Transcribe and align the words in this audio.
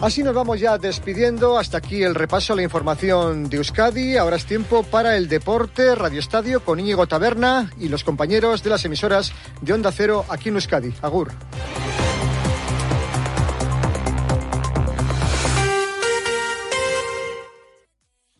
Así 0.00 0.22
nos 0.22 0.34
vamos 0.34 0.60
ya 0.60 0.76
despidiendo. 0.78 1.58
Hasta 1.58 1.78
aquí 1.78 2.02
el 2.02 2.14
repaso 2.14 2.52
a 2.52 2.56
la 2.56 2.62
información 2.62 3.48
de 3.48 3.56
Euskadi. 3.56 4.16
Ahora 4.16 4.36
es 4.36 4.44
tiempo 4.44 4.82
para 4.82 5.16
el 5.16 5.28
deporte, 5.28 5.94
Radio 5.94 6.20
Estadio 6.20 6.60
con 6.60 6.80
Íñigo 6.80 7.06
Taberna 7.06 7.70
y 7.80 7.88
los 7.88 8.04
compañeros 8.04 8.62
de 8.62 8.70
las 8.70 8.84
emisoras 8.84 9.32
de 9.60 9.72
Onda 9.72 9.92
Cero 9.92 10.24
aquí 10.28 10.50
en 10.50 10.56
Euskadi. 10.56 10.92
Agur. 11.02 11.32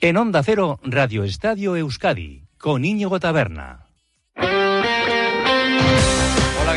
En 0.00 0.18
Onda 0.18 0.42
Cero, 0.42 0.80
Radio 0.82 1.24
Estadio 1.24 1.76
Euskadi, 1.76 2.46
con 2.58 2.84
Íñigo 2.84 3.18
Taberna. 3.20 3.83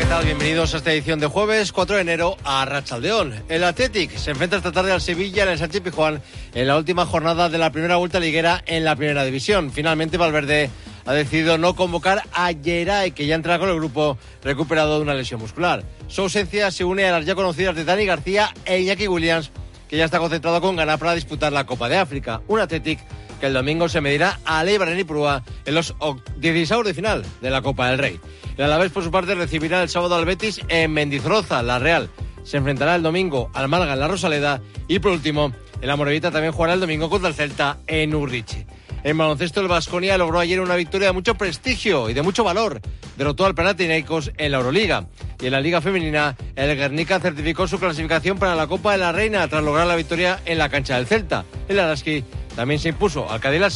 Tal? 0.08 0.24
Bienvenidos 0.24 0.72
a 0.72 0.78
esta 0.78 0.92
edición 0.92 1.20
de 1.20 1.26
jueves 1.26 1.70
4 1.70 1.96
de 1.96 2.02
enero 2.02 2.36
a 2.42 2.64
Rachaldeón. 2.64 3.34
El 3.48 3.62
Athletic 3.62 4.16
se 4.16 4.30
enfrenta 4.30 4.56
esta 4.56 4.72
tarde 4.72 4.90
al 4.90 5.02
Sevilla 5.02 5.42
en 5.42 5.50
el 5.50 5.58
Sánchez 5.58 5.82
Pijuán 5.82 6.22
en 6.54 6.66
la 6.66 6.78
última 6.78 7.04
jornada 7.04 7.50
de 7.50 7.58
la 7.58 7.70
primera 7.72 7.96
vuelta 7.96 8.18
liguera 8.18 8.62
en 8.66 8.84
la 8.84 8.96
primera 8.96 9.24
división. 9.24 9.70
Finalmente, 9.70 10.16
Valverde 10.16 10.70
ha 11.04 11.12
decidido 11.12 11.58
no 11.58 11.74
convocar 11.74 12.22
a 12.32 12.50
Geray, 12.54 13.10
que 13.10 13.26
ya 13.26 13.34
entra 13.34 13.58
con 13.58 13.68
el 13.68 13.76
grupo 13.76 14.16
recuperado 14.42 14.96
de 14.96 15.02
una 15.02 15.14
lesión 15.14 15.40
muscular. 15.40 15.84
Su 16.06 16.22
ausencia 16.22 16.70
se 16.70 16.84
une 16.84 17.04
a 17.04 17.12
las 17.12 17.26
ya 17.26 17.34
conocidas 17.34 17.76
de 17.76 17.84
Dani 17.84 18.06
García 18.06 18.54
e 18.64 18.80
Iñaki 18.80 19.08
Williams, 19.08 19.50
que 19.88 19.98
ya 19.98 20.06
está 20.06 20.18
concentrado 20.18 20.60
con 20.62 20.76
ganas 20.76 20.98
para 20.98 21.14
disputar 21.14 21.52
la 21.52 21.66
Copa 21.66 21.88
de 21.88 21.98
África. 21.98 22.40
Un 22.48 22.60
Athletic 22.60 23.00
que 23.38 23.46
el 23.46 23.54
domingo 23.54 23.88
se 23.88 24.00
medirá 24.00 24.40
a 24.44 24.64
Leibar 24.64 24.98
y 24.98 25.04
Prúa 25.04 25.42
en 25.64 25.74
los 25.74 25.94
16 26.36 26.84
de 26.84 26.94
final 26.94 27.24
de 27.40 27.50
la 27.50 27.62
Copa 27.62 27.88
del 27.88 27.98
Rey. 27.98 28.20
El 28.56 28.64
Alavés, 28.64 28.90
por 28.90 29.04
su 29.04 29.10
parte, 29.10 29.34
recibirá 29.34 29.82
el 29.82 29.88
sábado 29.88 30.16
al 30.16 30.24
Betis 30.24 30.60
en 30.68 30.92
Mendizorroza, 30.92 31.62
la 31.62 31.78
Real. 31.78 32.10
Se 32.42 32.56
enfrentará 32.56 32.96
el 32.96 33.02
domingo 33.02 33.50
al 33.54 33.68
Málaga 33.68 33.92
en 33.92 34.00
la 34.00 34.08
Rosaleda 34.08 34.60
y, 34.88 34.98
por 34.98 35.12
último, 35.12 35.52
el 35.80 35.90
Amorevita 35.90 36.30
también 36.30 36.52
jugará 36.52 36.74
el 36.74 36.80
domingo 36.80 37.08
contra 37.08 37.28
el 37.28 37.34
Celta 37.34 37.78
en 37.86 38.14
Urriche. 38.14 38.66
En 39.04 39.16
baloncesto, 39.16 39.60
el 39.60 39.68
Vasconia 39.68 40.18
logró 40.18 40.40
ayer 40.40 40.60
una 40.60 40.76
victoria 40.76 41.08
de 41.08 41.12
mucho 41.12 41.34
prestigio 41.36 42.10
y 42.10 42.14
de 42.14 42.22
mucho 42.22 42.44
valor. 42.44 42.80
Derrotó 43.16 43.46
al 43.46 43.54
Panathinaikos 43.54 44.32
en 44.36 44.52
la 44.52 44.58
Euroliga. 44.58 45.06
Y 45.40 45.46
en 45.46 45.52
la 45.52 45.60
Liga 45.60 45.80
Femenina, 45.80 46.36
el 46.56 46.76
Guernica 46.76 47.20
certificó 47.20 47.68
su 47.68 47.78
clasificación 47.78 48.38
para 48.38 48.54
la 48.54 48.66
Copa 48.66 48.92
de 48.92 48.98
la 48.98 49.12
Reina 49.12 49.46
tras 49.48 49.62
lograr 49.62 49.86
la 49.86 49.96
victoria 49.96 50.40
en 50.44 50.58
la 50.58 50.68
cancha 50.68 50.96
del 50.96 51.06
Celta. 51.06 51.44
El 51.68 51.78
Araski 51.78 52.24
también 52.56 52.80
se 52.80 52.88
impuso 52.88 53.30
al 53.30 53.40
Cadillac 53.40 53.72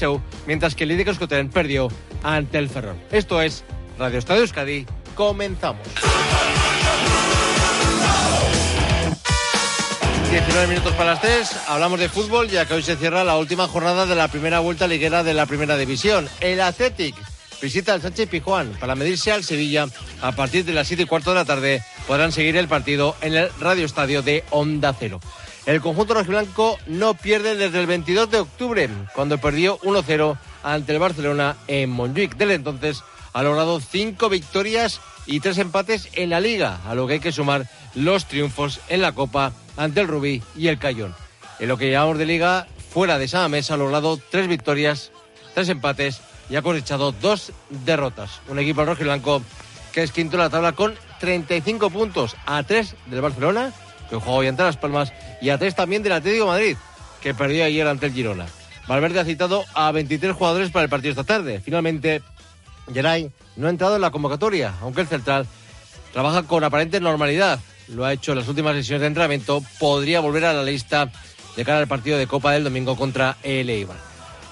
mientras 0.47 0.75
que 0.75 0.85
el 0.85 0.91
Lidia 0.91 1.05
Coscoten 1.05 1.51
perdió 1.51 1.89
ante 2.25 2.59
el 2.59 2.69
Ferrol. 2.69 2.97
Esto 3.13 3.41
es 3.41 3.65
Radio 3.99 4.19
Estadio 4.19 4.43
Euskadi. 4.43 4.87
Comenzamos. 5.15 5.87
19 10.53 10.75
minutos 10.75 10.95
para 10.97 11.13
las 11.13 11.23
3, 11.23 11.51
hablamos 11.69 11.99
de 11.99 12.11
fútbol 12.11 12.47
ya 12.47 12.67
que 12.67 12.75
hoy 12.75 12.83
se 12.83 12.97
cierra 12.97 13.25
la 13.25 13.39
última 13.39 13.69
jornada 13.69 14.05
de 14.05 14.15
la 14.15 14.29
primera 14.29 14.61
vuelta 14.61 14.87
liguera 14.87 15.23
de 15.23 15.33
la 15.33 15.47
primera 15.47 15.79
división. 15.79 16.29
El 16.41 16.61
Athletic 16.61 17.15
visita 17.63 17.95
al 17.95 18.03
Sánchez 18.03 18.29
Pijuán 18.29 18.77
para 18.79 18.95
medirse 18.95 19.33
al 19.33 19.45
Sevilla 19.45 19.87
a 20.21 20.33
partir 20.33 20.67
de 20.67 20.75
las 20.75 20.89
7 20.89 21.05
y 21.05 21.07
cuarto 21.07 21.31
de 21.31 21.37
la 21.37 21.47
tarde. 21.47 21.83
Podrán 22.07 22.33
seguir 22.33 22.59
el 22.59 22.69
partido 22.69 23.17
en 23.23 23.35
el 23.35 23.49
Radio 23.61 23.87
Estadio 23.87 24.21
de 24.21 24.45
Onda 24.51 24.93
Cero. 24.93 25.21
El 25.65 25.81
conjunto 25.81 26.13
rojiblanco 26.13 26.79
no 26.87 27.15
pierde 27.15 27.57
desde 27.57 27.81
el 27.81 27.87
22 27.87 28.31
de 28.31 28.41
octubre, 28.41 28.91
cuando 29.15 29.39
perdió 29.39 29.79
1-0 29.79 30.37
ante 30.65 30.93
el 30.93 30.99
Barcelona 30.99 31.57
en 31.67 31.89
Montjuic. 31.89 32.37
Desde 32.37 32.55
entonces 32.55 33.03
ha 33.33 33.43
logrado 33.43 33.81
cinco 33.81 34.29
victorias 34.29 35.01
y 35.25 35.41
tres 35.41 35.57
empates 35.57 36.11
en 36.13 36.29
la 36.29 36.41
liga, 36.41 36.81
a 36.87 36.95
lo 36.95 37.07
que 37.07 37.15
hay 37.15 37.21
que 37.21 37.33
sumar 37.33 37.67
los 37.95 38.27
triunfos 38.27 38.81
en 38.91 39.01
la 39.01 39.13
Copa 39.13 39.53
ante 39.77 40.01
el 40.01 40.09
Rubí 40.09 40.43
y 40.57 40.69
el 40.69 40.79
Cayón. 40.79 41.15
En 41.59 41.69
lo 41.69 41.77
que 41.77 41.91
llamamos 41.91 42.19
de 42.19 42.27
liga, 42.27 42.67
fuera 42.91 43.19
de 43.19 43.27
esa 43.27 43.49
mesa 43.49 43.75
ha 43.75 43.77
logrado 43.77 44.19
tres 44.31 44.49
victorias, 44.49 45.13
tres 45.55 45.69
empates 45.69 46.21
y 46.51 46.57
ha 46.57 46.63
cosechado 46.63 47.13
dos 47.13 47.53
derrotas. 47.71 48.41
Un 48.49 48.59
equipo 48.59 48.85
rojo 48.85 49.03
y 49.03 49.05
blanco 49.05 49.43
que 49.93 50.03
es 50.03 50.13
quinto 50.13 50.37
en 50.37 50.43
la 50.43 50.51
tabla 50.51 50.73
con 50.73 50.95
35 51.21 51.91
puntos 51.91 52.37
a 52.47 52.63
tres 52.63 52.97
del 53.07 53.21
Barcelona, 53.21 53.73
que 54.09 54.17
jugó 54.17 54.37
hoy 54.37 54.49
ante 54.49 54.63
Las 54.63 54.77
Palmas, 54.77 55.13
y 55.41 55.51
a 55.51 55.59
tres 55.59 55.75
también 55.75 56.03
del 56.03 56.13
Atlético 56.13 56.47
Madrid, 56.47 56.77
que 57.21 57.35
perdió 57.35 57.65
ayer 57.65 57.87
ante 57.87 58.07
el 58.07 58.13
Girona. 58.13 58.47
Valverde 58.89 59.21
ha 59.21 59.25
citado 59.25 59.65
a 59.75 59.93
23 59.93 60.35
jugadores 60.35 60.71
para 60.71 60.85
el 60.85 60.91
partido 60.91 61.13
esta 61.13 61.25
tarde. 61.25 61.61
Finalmente, 61.61 62.23
Geray 62.93 63.31
no 63.57 63.67
ha 63.67 63.71
entrado 63.71 63.97
en 63.97 64.03
la 64.03 64.11
convocatoria, 64.11 64.75
aunque 64.81 65.03
el 65.03 65.07
central 65.07 65.47
trabaja 66.13 66.43
con 66.43 66.65
aparente 66.65 67.01
normalidad. 67.01 67.61
Lo 67.95 68.05
ha 68.05 68.13
hecho 68.13 68.33
en 68.33 68.39
las 68.39 68.49
últimas 68.49 68.75
sesiones 68.75 69.03
de 69.03 69.07
entrenamiento. 69.09 69.63
Podría 69.79 70.21
volver 70.21 70.45
a 70.47 70.53
la 70.53 70.63
lista 70.63 71.11
de 71.57 71.65
cara 71.65 71.79
al 71.79 71.89
partido 71.89 72.19
de 72.19 72.27
Copa 72.27 72.53
del 72.53 72.65
domingo 72.65 72.97
contra 72.97 73.37
el 73.43 73.69
Eibar. 73.69 73.97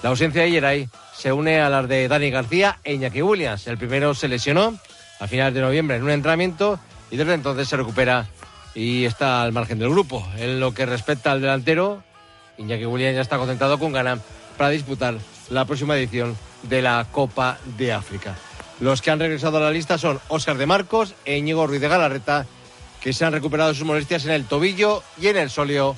La 0.03 0.09
ausencia 0.09 0.43
de 0.43 0.51
Geray 0.51 0.89
se 1.15 1.31
une 1.31 1.59
a 1.59 1.69
las 1.69 1.87
de 1.87 2.07
Dani 2.07 2.29
García 2.29 2.77
e 2.83 2.93
Iñaki 2.93 3.21
Williams. 3.21 3.67
El 3.67 3.77
primero 3.77 4.13
se 4.13 4.27
lesionó 4.27 4.77
a 5.19 5.27
finales 5.27 5.53
de 5.53 5.61
noviembre 5.61 5.97
en 5.97 6.03
un 6.03 6.11
entrenamiento 6.11 6.79
y 7.09 7.17
desde 7.17 7.33
entonces 7.33 7.67
se 7.67 7.77
recupera 7.77 8.27
y 8.73 9.05
está 9.05 9.41
al 9.41 9.51
margen 9.51 9.79
del 9.79 9.89
grupo. 9.89 10.27
En 10.37 10.59
lo 10.59 10.73
que 10.73 10.85
respecta 10.85 11.31
al 11.31 11.41
delantero, 11.41 12.03
Iñaki 12.57 12.85
Williams 12.85 13.15
ya 13.15 13.21
está 13.21 13.37
concentrado 13.37 13.77
con 13.79 13.91
ganas 13.91 14.19
para 14.57 14.69
disputar 14.69 15.17
la 15.49 15.65
próxima 15.65 15.97
edición 15.97 16.37
de 16.63 16.81
la 16.81 17.05
Copa 17.11 17.57
de 17.77 17.91
África. 17.93 18.35
Los 18.79 19.01
que 19.01 19.11
han 19.11 19.19
regresado 19.19 19.57
a 19.57 19.61
la 19.61 19.71
lista 19.71 19.97
son 19.97 20.19
Óscar 20.27 20.57
de 20.57 20.65
Marcos 20.65 21.13
e 21.25 21.37
Íñigo 21.37 21.67
Ruiz 21.67 21.81
de 21.81 21.87
Galarreta, 21.87 22.47
que 23.01 23.13
se 23.13 23.25
han 23.25 23.33
recuperado 23.33 23.73
sus 23.73 23.85
molestias 23.85 24.25
en 24.25 24.31
el 24.31 24.45
tobillo 24.45 25.03
y 25.19 25.27
en 25.27 25.37
el 25.37 25.49
solio, 25.49 25.95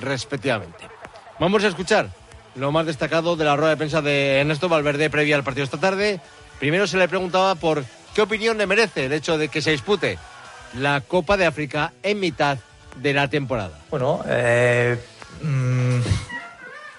respectivamente. 0.00 0.88
Vamos 1.38 1.62
a 1.64 1.68
escuchar 1.68 2.08
lo 2.54 2.72
más 2.72 2.86
destacado 2.86 3.36
de 3.36 3.44
la 3.44 3.54
rueda 3.54 3.70
de 3.70 3.76
prensa 3.76 4.00
de 4.00 4.40
Ernesto 4.40 4.68
Valverde 4.68 5.10
previa 5.10 5.36
al 5.36 5.44
partido 5.44 5.64
esta 5.64 5.78
tarde. 5.78 6.20
Primero 6.58 6.86
se 6.86 6.96
le 6.96 7.06
preguntaba 7.08 7.54
por 7.54 7.84
qué 8.14 8.22
opinión 8.22 8.56
le 8.56 8.66
merece 8.66 9.04
el 9.04 9.12
hecho 9.12 9.36
de 9.36 9.48
que 9.48 9.60
se 9.60 9.72
dispute 9.72 10.18
la 10.78 11.02
Copa 11.02 11.36
de 11.36 11.44
África 11.44 11.92
en 12.02 12.18
mitad 12.18 12.56
de 12.96 13.12
la 13.12 13.28
temporada. 13.28 13.78
Bueno, 13.90 14.24
eh, 14.26 14.98
mm, 15.42 16.00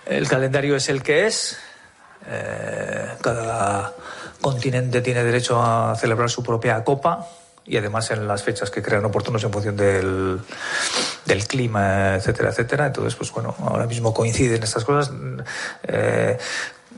el 0.06 0.28
calendario 0.28 0.76
es 0.76 0.88
el 0.90 1.02
que 1.02 1.26
es. 1.26 1.58
Eh, 2.30 3.08
cada 3.22 3.94
continente 4.40 5.02
tiene 5.02 5.24
derecho 5.24 5.60
a 5.60 5.96
celebrar 5.96 6.30
su 6.30 6.44
propia 6.44 6.84
copa 6.84 7.28
y 7.68 7.78
además 7.78 8.10
en 8.12 8.28
las 8.28 8.44
fechas 8.44 8.72
que 8.72 8.82
crean 8.82 9.04
oportunos 9.06 9.44
en 9.44 9.52
función 9.52 9.76
del, 9.76 10.40
del 11.26 11.48
clima, 11.48 12.16
etcétera, 12.16 12.50
etcétera. 12.50 12.88
Entonces, 12.88 13.16
pues 13.16 13.32
bueno, 13.32 13.54
ahora 13.60 13.86
mismo 13.86 14.14
coinciden 14.14 14.64
estas 14.64 14.86
cosas. 14.86 15.14
Eh, 15.84 16.38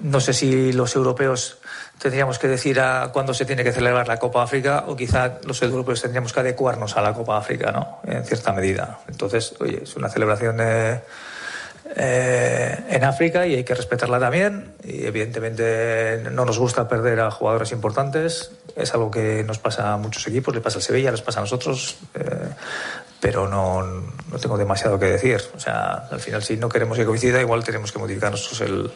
no 0.04 0.20
sé 0.20 0.34
si 0.34 0.72
los 0.72 0.96
europeos 0.96 1.58
tendríamos 1.98 2.40
que 2.40 2.48
decir 2.48 2.80
a 2.80 3.12
cuándo 3.12 3.34
se 3.34 3.46
tiene 3.46 3.64
que 3.64 3.74
celebrar 3.74 4.08
la 4.08 4.18
Copa 4.18 4.44
África 4.44 4.86
o 4.88 4.96
quizá 4.96 5.40
los 5.44 5.62
europeos 5.62 6.02
tendríamos 6.02 6.32
que 6.32 6.40
adecuarnos 6.40 6.96
a 6.96 7.02
la 7.02 7.14
Copa 7.14 7.38
África, 7.38 7.72
¿no? 7.72 8.00
En 8.06 8.24
cierta 8.24 8.54
medida. 8.54 9.00
Entonces, 9.08 9.56
oye, 9.60 9.82
es 9.84 9.96
una 9.96 10.08
celebración 10.08 10.58
de 10.58 11.02
eh, 11.96 12.78
en 12.90 13.04
África 13.04 13.48
y 13.48 13.56
hay 13.56 13.64
que 13.64 13.74
respetarla 13.74 14.20
también. 14.20 14.74
Y 14.84 15.06
evidentemente 15.06 16.24
no 16.32 16.46
nos 16.46 16.60
gusta 16.60 16.88
perder 16.88 17.20
a 17.20 17.32
jugadores 17.32 17.72
importantes. 17.72 18.52
Es 18.76 18.94
algo 18.94 19.10
que 19.10 19.44
nos 19.44 19.60
pasa 19.60 19.94
a 19.94 19.98
muchos 19.98 20.26
equipos, 20.28 20.54
le 20.54 20.62
pasa 20.62 20.78
al 20.78 20.84
Sevilla, 20.84 21.12
les 21.12 21.22
pasa 21.22 21.40
a 21.40 21.44
nosotros. 21.44 21.98
Eh, 22.14 22.50
pero 23.20 23.50
no, 23.50 23.84
no, 23.84 24.40
tengo 24.40 24.58
demasiado 24.58 24.98
que 24.98 25.08
decir. 25.08 25.42
O 25.56 25.60
sea, 25.60 26.08
al 26.10 26.20
final, 26.20 26.42
si 26.44 26.58
no 26.58 26.70
queremos 26.70 26.98
que 26.98 27.06
coincida, 27.06 27.42
igual 27.42 27.64
tenemos 27.64 27.92
que 27.92 28.00
modificar 28.00 28.32
nosotros 28.32 28.62
el, 28.62 28.92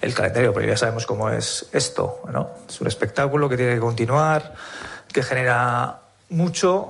el 0.00 0.14
calendario, 0.14 0.52
pero 0.52 0.66
ya 0.66 0.76
sabemos 0.76 1.06
cómo 1.06 1.30
es 1.30 1.66
esto. 1.72 2.22
¿no? 2.32 2.50
Es 2.68 2.80
un 2.80 2.86
espectáculo 2.86 3.48
que 3.48 3.56
tiene 3.56 3.74
que 3.74 3.80
continuar, 3.80 4.54
que 5.12 5.22
genera 5.22 6.00
mucho 6.28 6.88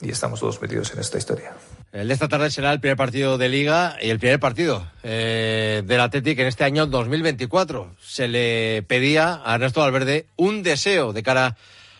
y 0.00 0.10
estamos 0.10 0.40
todos 0.40 0.60
metidos 0.60 0.92
en 0.92 1.00
esta 1.00 1.18
historia. 1.18 1.52
El 1.92 2.06
de 2.06 2.14
esta 2.14 2.28
tarde 2.28 2.50
será 2.50 2.72
el 2.72 2.78
primer 2.78 2.96
partido 2.96 3.36
de 3.36 3.48
Liga 3.48 3.96
y 4.00 4.10
el 4.10 4.20
primer 4.20 4.38
partido 4.38 4.86
eh, 5.02 5.82
del 5.84 6.00
Atlético 6.00 6.40
en 6.40 6.46
este 6.46 6.62
año 6.62 6.86
2024. 6.86 7.96
Se 8.00 8.28
le 8.28 8.84
pedía 8.84 9.42
a 9.44 9.56
Ernesto 9.56 9.80
Valverde 9.80 10.26
un 10.36 10.62
deseo 10.62 11.12
de 11.12 11.24
cara 11.24 11.56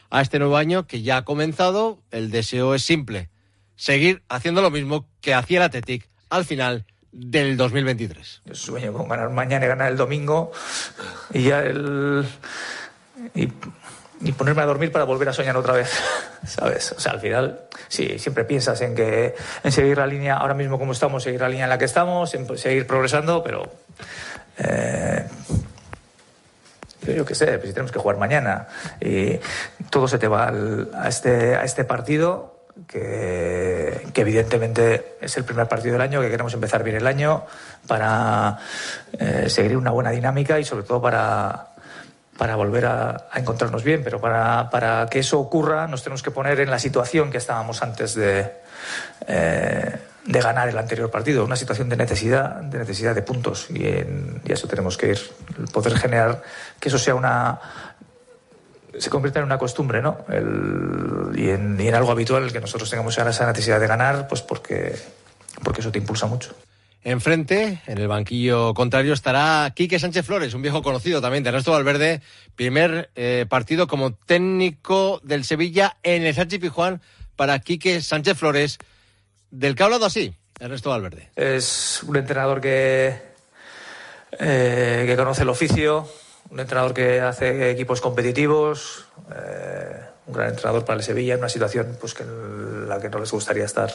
a 0.09 0.21
este 0.21 0.39
nuevo 0.39 0.57
año 0.57 0.87
que 0.87 1.03
ya 1.03 1.17
ha 1.17 1.25
comenzado. 1.25 1.99
El 2.13 2.31
deseo 2.31 2.77
es 2.77 2.85
simple, 2.85 3.31
seguir 3.75 4.23
haciendo 4.29 4.63
lo 4.63 4.71
mismo 4.71 5.09
que 5.21 5.35
hacía 5.35 5.59
el 5.59 5.65
Atlético 5.65 6.07
al 6.29 6.45
final 6.45 6.87
del 7.11 7.57
2023. 7.57 8.43
Yo 8.45 8.55
sueño 8.55 8.93
con 8.93 9.09
ganar 9.09 9.31
mañana 9.31 9.65
y 9.65 9.69
ganar 9.69 9.91
el 9.91 9.97
domingo 9.97 10.53
y 11.35 11.43
ya 11.43 11.63
el... 11.63 12.27
ni 14.21 14.33
ponerme 14.33 14.63
a 14.63 14.67
dormir 14.67 14.93
para 14.93 15.05
volver 15.05 15.29
a 15.29 15.33
soñar 15.33 15.57
otra 15.57 15.75
vez, 15.75 15.91
¿sabes? 16.47 16.93
O 16.93 17.01
sea, 17.01 17.13
al 17.13 17.21
final, 17.21 17.61
sí, 17.89 18.19
siempre 18.19 18.45
piensas 18.45 18.81
en 18.83 18.95
que 18.95 19.35
en 19.63 19.73
seguir 19.73 19.99
la 19.99 20.07
línea, 20.07 20.37
ahora 20.37 20.55
mismo 20.55 20.79
como 20.79 20.93
estamos, 20.93 21.23
seguir 21.23 21.41
la 21.41 21.49
línea 21.49 21.65
en 21.65 21.71
la 21.71 21.79
que 21.79 21.87
estamos, 21.87 22.35
en 22.35 22.59
seguir 22.59 22.87
progresando, 22.87 23.43
pero 23.43 23.71
eh, 24.59 25.25
yo 27.15 27.25
qué 27.25 27.35
sé, 27.35 27.47
pues 27.59 27.69
si 27.69 27.73
tenemos 27.73 27.93
que 27.93 27.99
jugar 27.99 28.19
mañana 28.19 28.69
y 29.01 29.39
todo 29.91 30.07
se 30.07 30.19
te 30.19 30.29
va 30.29 30.49
al, 30.49 30.91
a, 30.95 31.09
este, 31.09 31.57
a 31.57 31.65
este 31.65 31.85
partido, 31.85 32.61
que, 32.87 34.07
evidentemente 34.15 35.17
es 35.21 35.37
el 35.37 35.45
primer 35.45 35.67
partido 35.67 35.95
del 35.95 36.03
año, 36.03 36.21
que 36.21 36.31
queremos 36.31 36.55
empezar 36.55 36.83
bien 36.83 36.97
el 36.97 37.07
año 37.07 37.45
para 37.87 38.59
eh, 39.19 39.49
seguir 39.49 39.77
una 39.77 39.91
buena 39.91 40.11
dinámica 40.11 40.59
y 40.59 40.65
sobre 40.65 40.85
todo 40.85 41.01
para, 41.01 41.70
para 42.41 42.57
volver 42.57 42.87
a, 42.87 43.29
encontrarnos 43.35 43.85
bien. 43.85 44.01
Pero 44.03 44.19
para, 44.19 44.71
para, 44.71 45.07
que 45.11 45.19
eso 45.19 45.39
ocurra 45.39 45.87
nos 45.87 46.03
tenemos 46.03 46.23
que 46.23 46.31
poner 46.31 46.59
en 46.61 46.71
la 46.71 46.79
situación 46.79 47.31
que 47.31 47.37
estábamos 47.37 47.83
antes 47.83 48.15
de, 48.15 48.51
eh, 49.27 49.97
de 50.25 50.41
ganar 50.41 50.67
el 50.67 50.79
anterior 50.79 51.11
partido, 51.11 51.45
una 51.45 51.57
situación 51.57 51.91
de 51.91 51.99
necesidad, 51.99 52.63
de 52.63 52.79
necesidad 52.79 53.15
de 53.15 53.21
puntos 53.21 53.67
y, 53.69 53.87
en, 53.87 54.41
y 54.43 54.53
eso 54.53 54.67
tenemos 54.69 54.97
que 54.97 55.11
ir, 55.11 55.21
poder 55.71 55.99
generar 55.99 56.43
que 56.81 56.89
eso 56.89 56.99
sea 56.99 57.15
una 57.15 57.61
se 58.99 59.11
convierta 59.11 59.41
en 59.41 59.45
una 59.45 59.59
costumbre, 59.59 60.01
¿no? 60.01 60.25
y, 61.35 61.51
en, 61.51 61.95
algo 61.95 62.11
habitual 62.11 62.51
que 62.51 62.61
nosotros 62.61 62.89
tengamos 62.89 63.19
esa 63.19 63.47
necesidad 63.47 63.79
de 63.81 63.87
ganar, 63.87 64.29
pues 64.29 64.41
porque, 64.41 64.97
porque 65.63 65.83
eso 65.83 65.93
te 65.93 65.99
impulsa 65.99 66.27
mucho. 66.27 66.55
Enfrente, 67.03 67.81
en 67.87 67.99
el 67.99 68.09
banquillo 68.09 68.75
contrario, 68.75 69.15
estará 69.15 69.73
Quique 69.75 69.99
Sánchez 69.99 70.27
Flores, 70.27 70.53
un 70.53 70.61
viejo 70.61 70.83
conocido 70.83 71.23
también 71.23 71.43
de 71.43 71.49
Ernesto 71.49 71.73
Valverde, 71.73 72.21
primer 72.57 73.11
eh, 73.15 73.47
partido 73.49 73.87
como 73.87 74.13
técnico 74.13 75.19
del 75.25 75.45
Sevilla 75.45 75.97
en 76.03 76.25
el 76.25 76.35
Sánchez 76.35 76.61
Pijuán 76.61 77.01
para 77.37 77.59
Quique 77.61 78.03
Sánchez 78.03 78.37
Flores, 78.37 78.79
del 79.51 79.75
que 79.75 79.83
ha 79.83 79.87
hablado 79.87 80.05
así 80.05 80.35
Ernesto 80.59 80.91
Valverde. 80.91 81.31
Es 81.37 82.03
un 82.03 82.17
entrenador 82.17 82.61
que, 82.61 83.15
eh, 84.39 85.05
que 85.07 85.17
conoce 85.17 85.43
el 85.43 85.49
oficio, 85.49 86.07
un 86.51 86.61
entrenador 86.61 86.93
que 86.93 87.21
hace 87.21 87.71
equipos 87.71 88.03
competitivos, 88.03 89.07
eh, 89.35 90.01
un 90.31 90.37
gran 90.37 90.51
entrenador 90.51 90.85
para 90.85 90.99
el 90.99 91.03
Sevilla 91.03 91.35
en 91.35 91.41
una 91.41 91.49
situación 91.49 91.97
pues, 92.01 92.15
que 92.15 92.23
en 92.23 92.89
la 92.89 93.01
que 93.01 93.11
no 93.11 93.19
les 93.19 93.31
gustaría 93.31 93.65
estar 93.65 93.91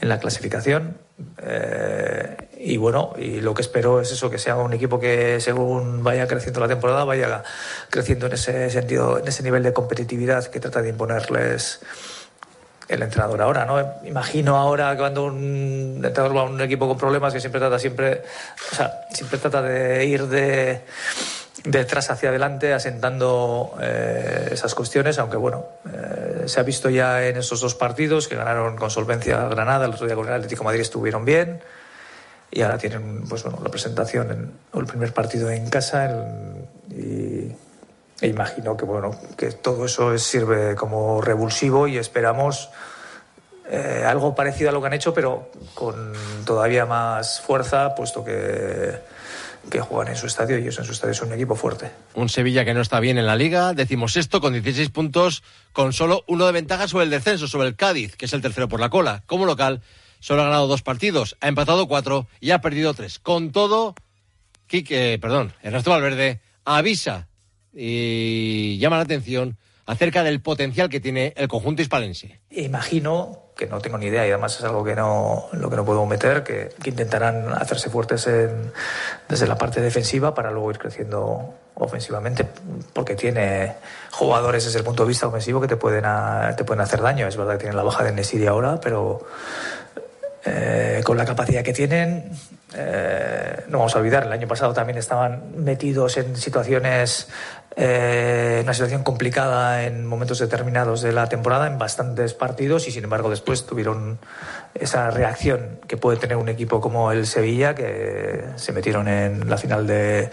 en 0.00 0.08
la 0.08 0.18
clasificación. 0.20 0.98
Eh, 1.38 2.36
y 2.58 2.76
bueno, 2.76 3.14
y 3.16 3.40
lo 3.40 3.54
que 3.54 3.62
espero 3.62 4.00
es 4.00 4.12
eso, 4.12 4.30
que 4.30 4.38
sea 4.38 4.56
un 4.56 4.72
equipo 4.72 5.00
que 5.00 5.40
según 5.40 6.04
vaya 6.04 6.26
creciendo 6.26 6.60
la 6.60 6.68
temporada, 6.68 7.04
vaya 7.04 7.42
creciendo 7.88 8.26
en 8.26 8.34
ese 8.34 8.70
sentido, 8.70 9.18
en 9.18 9.26
ese 9.26 9.42
nivel 9.42 9.62
de 9.62 9.72
competitividad 9.72 10.46
que 10.46 10.60
trata 10.60 10.82
de 10.82 10.90
imponerles 10.90 11.80
el 12.88 13.02
entrenador 13.02 13.40
ahora, 13.40 13.64
¿no? 13.64 13.78
Imagino 14.04 14.56
ahora 14.56 14.96
cuando 14.96 15.26
un 15.26 16.02
entrenador 16.04 16.36
va 16.36 16.40
a 16.42 16.44
un 16.44 16.60
equipo 16.60 16.88
con 16.88 16.98
problemas 16.98 17.32
que 17.32 17.40
siempre 17.40 17.60
trata 17.60 17.78
siempre, 17.78 18.22
o 18.72 18.74
sea, 18.74 19.06
siempre 19.12 19.38
trata 19.38 19.62
de 19.62 20.04
ir 20.06 20.26
de 20.26 20.82
detrás 21.64 22.10
hacia 22.10 22.30
adelante 22.30 22.72
asentando 22.72 23.74
eh, 23.80 24.48
esas 24.52 24.74
cuestiones, 24.74 25.18
aunque 25.18 25.36
bueno, 25.36 25.66
eh, 25.92 26.44
se 26.46 26.60
ha 26.60 26.62
visto 26.62 26.88
ya 26.90 27.26
en 27.26 27.36
esos 27.36 27.60
dos 27.60 27.74
partidos 27.74 28.28
que 28.28 28.36
ganaron 28.36 28.76
con 28.76 28.90
solvencia 28.90 29.46
Granada, 29.48 29.86
el 29.86 29.94
otro 29.94 30.06
día 30.06 30.16
con 30.16 30.26
el 30.26 30.34
Atlético 30.34 30.64
Madrid 30.64 30.80
estuvieron 30.80 31.24
bien 31.24 31.60
y 32.50 32.62
ahora 32.62 32.78
tienen 32.78 33.24
pues 33.28 33.42
bueno, 33.42 33.60
la 33.62 33.70
presentación 33.70 34.30
en 34.30 34.80
el 34.80 34.86
primer 34.86 35.12
partido 35.12 35.50
en 35.50 35.68
casa 35.68 36.10
e 36.90 38.26
imagino 38.26 38.76
que 38.76 38.84
bueno 38.84 39.14
que 39.36 39.52
todo 39.52 39.84
eso 39.84 40.18
sirve 40.18 40.74
como 40.74 41.20
revulsivo 41.20 41.86
y 41.86 41.96
esperamos 41.96 42.70
eh, 43.70 44.04
algo 44.04 44.34
parecido 44.34 44.70
a 44.70 44.72
lo 44.72 44.80
que 44.80 44.88
han 44.88 44.92
hecho 44.94 45.14
pero 45.14 45.50
con 45.74 46.12
todavía 46.44 46.86
más 46.86 47.40
fuerza 47.40 47.94
puesto 47.94 48.24
que 48.24 48.98
que 49.70 49.80
juegan 49.80 50.12
en 50.12 50.16
su 50.16 50.26
estadio 50.26 50.58
y 50.58 50.62
ellos 50.62 50.78
en 50.78 50.84
su 50.84 50.92
estadio 50.92 51.14
son 51.14 51.28
un 51.28 51.34
equipo 51.34 51.54
fuerte. 51.54 51.90
Un 52.14 52.28
Sevilla 52.28 52.64
que 52.64 52.74
no 52.74 52.80
está 52.80 53.00
bien 53.00 53.18
en 53.18 53.26
la 53.26 53.36
liga, 53.36 53.74
decimos 53.74 54.16
esto, 54.16 54.40
con 54.40 54.52
16 54.52 54.88
puntos, 54.90 55.42
con 55.72 55.92
solo 55.92 56.24
uno 56.28 56.46
de 56.46 56.52
ventaja 56.52 56.88
sobre 56.88 57.04
el 57.04 57.10
descenso, 57.10 57.48
sobre 57.48 57.68
el 57.68 57.76
Cádiz, 57.76 58.16
que 58.16 58.26
es 58.26 58.32
el 58.32 58.40
tercero 58.40 58.68
por 58.68 58.80
la 58.80 58.90
cola. 58.90 59.22
Como 59.26 59.44
local, 59.44 59.82
solo 60.20 60.42
ha 60.42 60.46
ganado 60.46 60.66
dos 60.66 60.82
partidos, 60.82 61.36
ha 61.40 61.48
empatado 61.48 61.88
cuatro 61.88 62.26
y 62.40 62.52
ha 62.52 62.60
perdido 62.60 62.94
tres. 62.94 63.18
Con 63.18 63.52
todo, 63.52 63.94
Quique, 64.66 65.18
perdón, 65.20 65.52
Ernesto 65.62 65.90
Valverde 65.90 66.40
avisa 66.64 67.28
y 67.74 68.78
llama 68.78 68.96
la 68.96 69.02
atención 69.02 69.58
acerca 69.86 70.22
del 70.22 70.40
potencial 70.40 70.88
que 70.88 71.00
tiene 71.00 71.34
el 71.36 71.48
conjunto 71.48 71.82
hispalense. 71.82 72.40
Imagino 72.50 73.49
que 73.56 73.66
no 73.66 73.80
tengo 73.80 73.98
ni 73.98 74.06
idea 74.06 74.26
y 74.26 74.30
además 74.30 74.58
es 74.58 74.64
algo 74.64 74.82
que 74.82 74.94
no, 74.94 75.48
lo 75.52 75.68
que 75.68 75.76
no 75.76 75.84
puedo 75.84 76.06
meter, 76.06 76.42
que, 76.42 76.70
intentarán 76.84 77.52
hacerse 77.52 77.90
fuertes 77.90 78.28
desde 79.28 79.46
la 79.46 79.58
parte 79.58 79.80
defensiva 79.80 80.34
para 80.34 80.50
luego 80.50 80.70
ir 80.70 80.78
creciendo 80.78 81.54
ofensivamente, 81.74 82.46
porque 82.92 83.14
tiene 83.14 83.74
jugadores 84.10 84.64
desde 84.64 84.78
el 84.78 84.84
punto 84.84 85.04
de 85.04 85.08
vista 85.08 85.26
ofensivo 85.26 85.60
que 85.60 85.68
te 85.68 85.76
pueden, 85.76 86.04
te 86.56 86.64
pueden 86.64 86.80
hacer 86.80 87.00
daño. 87.00 87.26
Es 87.26 87.36
verdad 87.36 87.52
que 87.52 87.60
tienen 87.60 87.76
la 87.76 87.82
baja 87.82 88.04
de 88.04 88.12
Nesiri 88.12 88.46
ahora, 88.46 88.80
pero 88.80 89.26
eh, 90.44 91.02
con 91.04 91.16
la 91.16 91.24
capacidad 91.26 91.62
que 91.62 91.72
tienen, 91.72 92.32
eh, 92.74 93.64
no 93.68 93.78
vamos 93.78 93.94
a 93.94 93.98
olvidar, 93.98 94.24
el 94.24 94.32
año 94.32 94.48
pasado 94.48 94.72
también 94.72 94.98
estaban 94.98 95.52
metidos 95.62 96.16
en 96.16 96.34
situaciones 96.36 97.28
eh, 97.76 98.60
una 98.64 98.74
situación 98.74 99.04
complicada 99.04 99.84
en 99.84 100.04
momentos 100.04 100.38
determinados 100.40 101.02
de 101.02 101.12
la 101.12 101.28
temporada, 101.28 101.66
en 101.66 101.78
bastantes 101.78 102.34
partidos, 102.34 102.88
y 102.88 102.90
sin 102.90 103.04
embargo 103.04 103.30
después 103.30 103.64
tuvieron 103.64 104.18
esa 104.74 105.10
reacción 105.10 105.78
que 105.86 105.96
puede 105.96 106.18
tener 106.18 106.36
un 106.36 106.48
equipo 106.48 106.80
como 106.80 107.12
el 107.12 107.26
Sevilla, 107.26 107.74
que 107.74 108.44
se 108.56 108.72
metieron 108.72 109.08
en 109.08 109.48
la 109.48 109.56
final 109.56 109.86
de, 109.86 110.30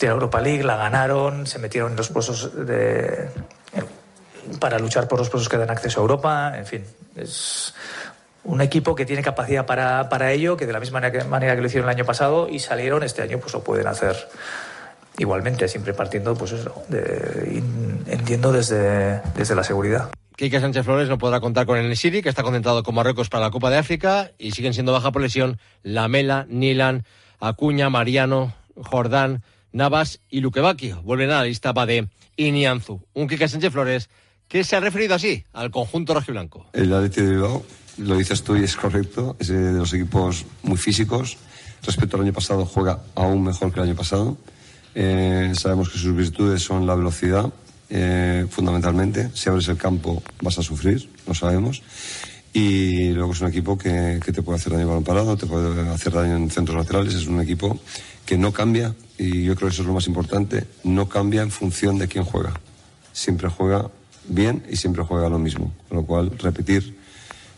la 0.00 0.08
Europa 0.08 0.40
League, 0.40 0.64
la 0.64 0.76
ganaron, 0.76 1.46
se 1.46 1.58
metieron 1.58 1.92
en 1.92 1.96
los 1.96 2.08
puestos 2.08 2.66
de, 2.66 3.28
para 4.58 4.78
luchar 4.78 5.06
por 5.06 5.18
los 5.18 5.30
puestos 5.30 5.48
que 5.48 5.58
dan 5.58 5.70
acceso 5.70 6.00
a 6.00 6.02
Europa, 6.02 6.52
en 6.56 6.66
fin, 6.66 6.84
es 7.14 7.74
un 8.44 8.60
equipo 8.60 8.94
que 8.96 9.06
tiene 9.06 9.22
capacidad 9.22 9.66
para, 9.66 10.08
para 10.08 10.32
ello, 10.32 10.56
que 10.56 10.66
de 10.66 10.72
la 10.72 10.80
misma 10.80 11.00
manera 11.28 11.54
que 11.54 11.60
lo 11.60 11.66
hicieron 11.66 11.88
el 11.88 11.94
año 11.94 12.04
pasado 12.04 12.48
y 12.48 12.58
salieron 12.58 13.04
este 13.04 13.22
año, 13.22 13.38
pues 13.38 13.52
lo 13.52 13.62
pueden 13.62 13.86
hacer 13.86 14.16
igualmente, 15.18 15.68
siempre 15.68 15.94
partiendo, 15.94 16.34
pues 16.34 16.52
eso, 16.52 16.82
entiendo 18.06 18.52
desde, 18.52 19.20
desde 19.36 19.54
la 19.54 19.64
seguridad. 19.64 20.10
Quique 20.36 20.60
Sánchez 20.60 20.84
Flores 20.84 21.08
no 21.08 21.18
podrá 21.18 21.40
contar 21.40 21.66
con 21.66 21.78
el 21.78 21.88
Nesiri, 21.88 22.22
que 22.22 22.28
está 22.28 22.42
concentrado 22.42 22.82
con 22.82 22.94
Marruecos 22.94 23.28
para 23.28 23.44
la 23.44 23.50
Copa 23.50 23.70
de 23.70 23.78
África, 23.78 24.32
y 24.38 24.52
siguen 24.52 24.74
siendo 24.74 24.92
baja 24.92 25.12
por 25.12 25.22
lesión 25.22 25.58
Lamela, 25.82 26.46
Nilan, 26.48 27.04
Acuña, 27.38 27.90
Mariano, 27.90 28.54
Jordán, 28.76 29.42
Navas 29.72 30.20
y 30.30 30.40
Luquevaquio. 30.40 31.02
Vuelven 31.02 31.30
a 31.30 31.38
la 31.38 31.44
lista 31.44 31.72
de 31.72 32.08
Inianzu. 32.36 33.00
Un 33.14 33.28
Quique 33.28 33.48
Sánchez 33.48 33.72
Flores 33.72 34.08
que 34.48 34.64
se 34.64 34.76
ha 34.76 34.80
referido 34.80 35.14
así 35.14 35.44
al 35.52 35.70
conjunto 35.70 36.12
rojiblanco. 36.14 36.66
El 36.72 36.92
Atleti 36.92 37.22
de 37.22 37.30
Bilbao, 37.30 37.64
lo 37.98 38.16
dices 38.16 38.42
tú 38.42 38.56
y 38.56 38.64
es 38.64 38.76
correcto, 38.76 39.36
es 39.38 39.48
de 39.48 39.72
los 39.72 39.92
equipos 39.94 40.44
muy 40.62 40.76
físicos. 40.76 41.38
Respecto 41.84 42.16
al 42.16 42.24
año 42.24 42.32
pasado, 42.32 42.66
juega 42.66 43.00
aún 43.14 43.44
mejor 43.44 43.72
que 43.72 43.80
el 43.80 43.86
año 43.86 43.96
pasado. 43.96 44.36
Eh, 44.94 45.52
sabemos 45.54 45.90
que 45.90 45.98
sus 45.98 46.14
virtudes 46.14 46.62
son 46.62 46.86
la 46.86 46.94
velocidad, 46.94 47.50
eh, 47.88 48.46
fundamentalmente. 48.48 49.30
Si 49.34 49.48
abres 49.48 49.68
el 49.68 49.76
campo 49.76 50.22
vas 50.40 50.58
a 50.58 50.62
sufrir, 50.62 51.08
lo 51.26 51.34
sabemos. 51.34 51.82
Y 52.52 53.10
luego 53.12 53.32
es 53.32 53.40
un 53.40 53.48
equipo 53.48 53.78
que, 53.78 54.20
te 54.24 54.42
puede 54.42 54.58
hacer 54.58 54.72
daño 54.72 54.88
balón 54.88 55.04
parado, 55.04 55.36
te 55.36 55.46
puede 55.46 55.88
hacer 55.88 56.12
daño 56.12 56.36
en 56.36 56.50
centros 56.50 56.76
laterales. 56.76 57.14
Es 57.14 57.26
un 57.26 57.40
equipo 57.40 57.78
que 58.26 58.36
no 58.36 58.52
cambia, 58.52 58.94
y 59.18 59.44
yo 59.44 59.56
creo 59.56 59.68
que 59.68 59.74
eso 59.74 59.82
es 59.82 59.88
lo 59.88 59.94
más 59.94 60.06
importante, 60.06 60.66
no 60.84 61.08
cambia 61.08 61.42
en 61.42 61.50
función 61.50 61.98
de 61.98 62.08
quién 62.08 62.24
juega. 62.24 62.52
Siempre 63.12 63.48
juega 63.48 63.90
bien 64.28 64.64
y 64.70 64.76
siempre 64.76 65.02
juega 65.02 65.28
lo 65.28 65.38
mismo. 65.38 65.72
Con 65.88 65.98
lo 65.98 66.06
cual, 66.06 66.30
repetir 66.38 66.96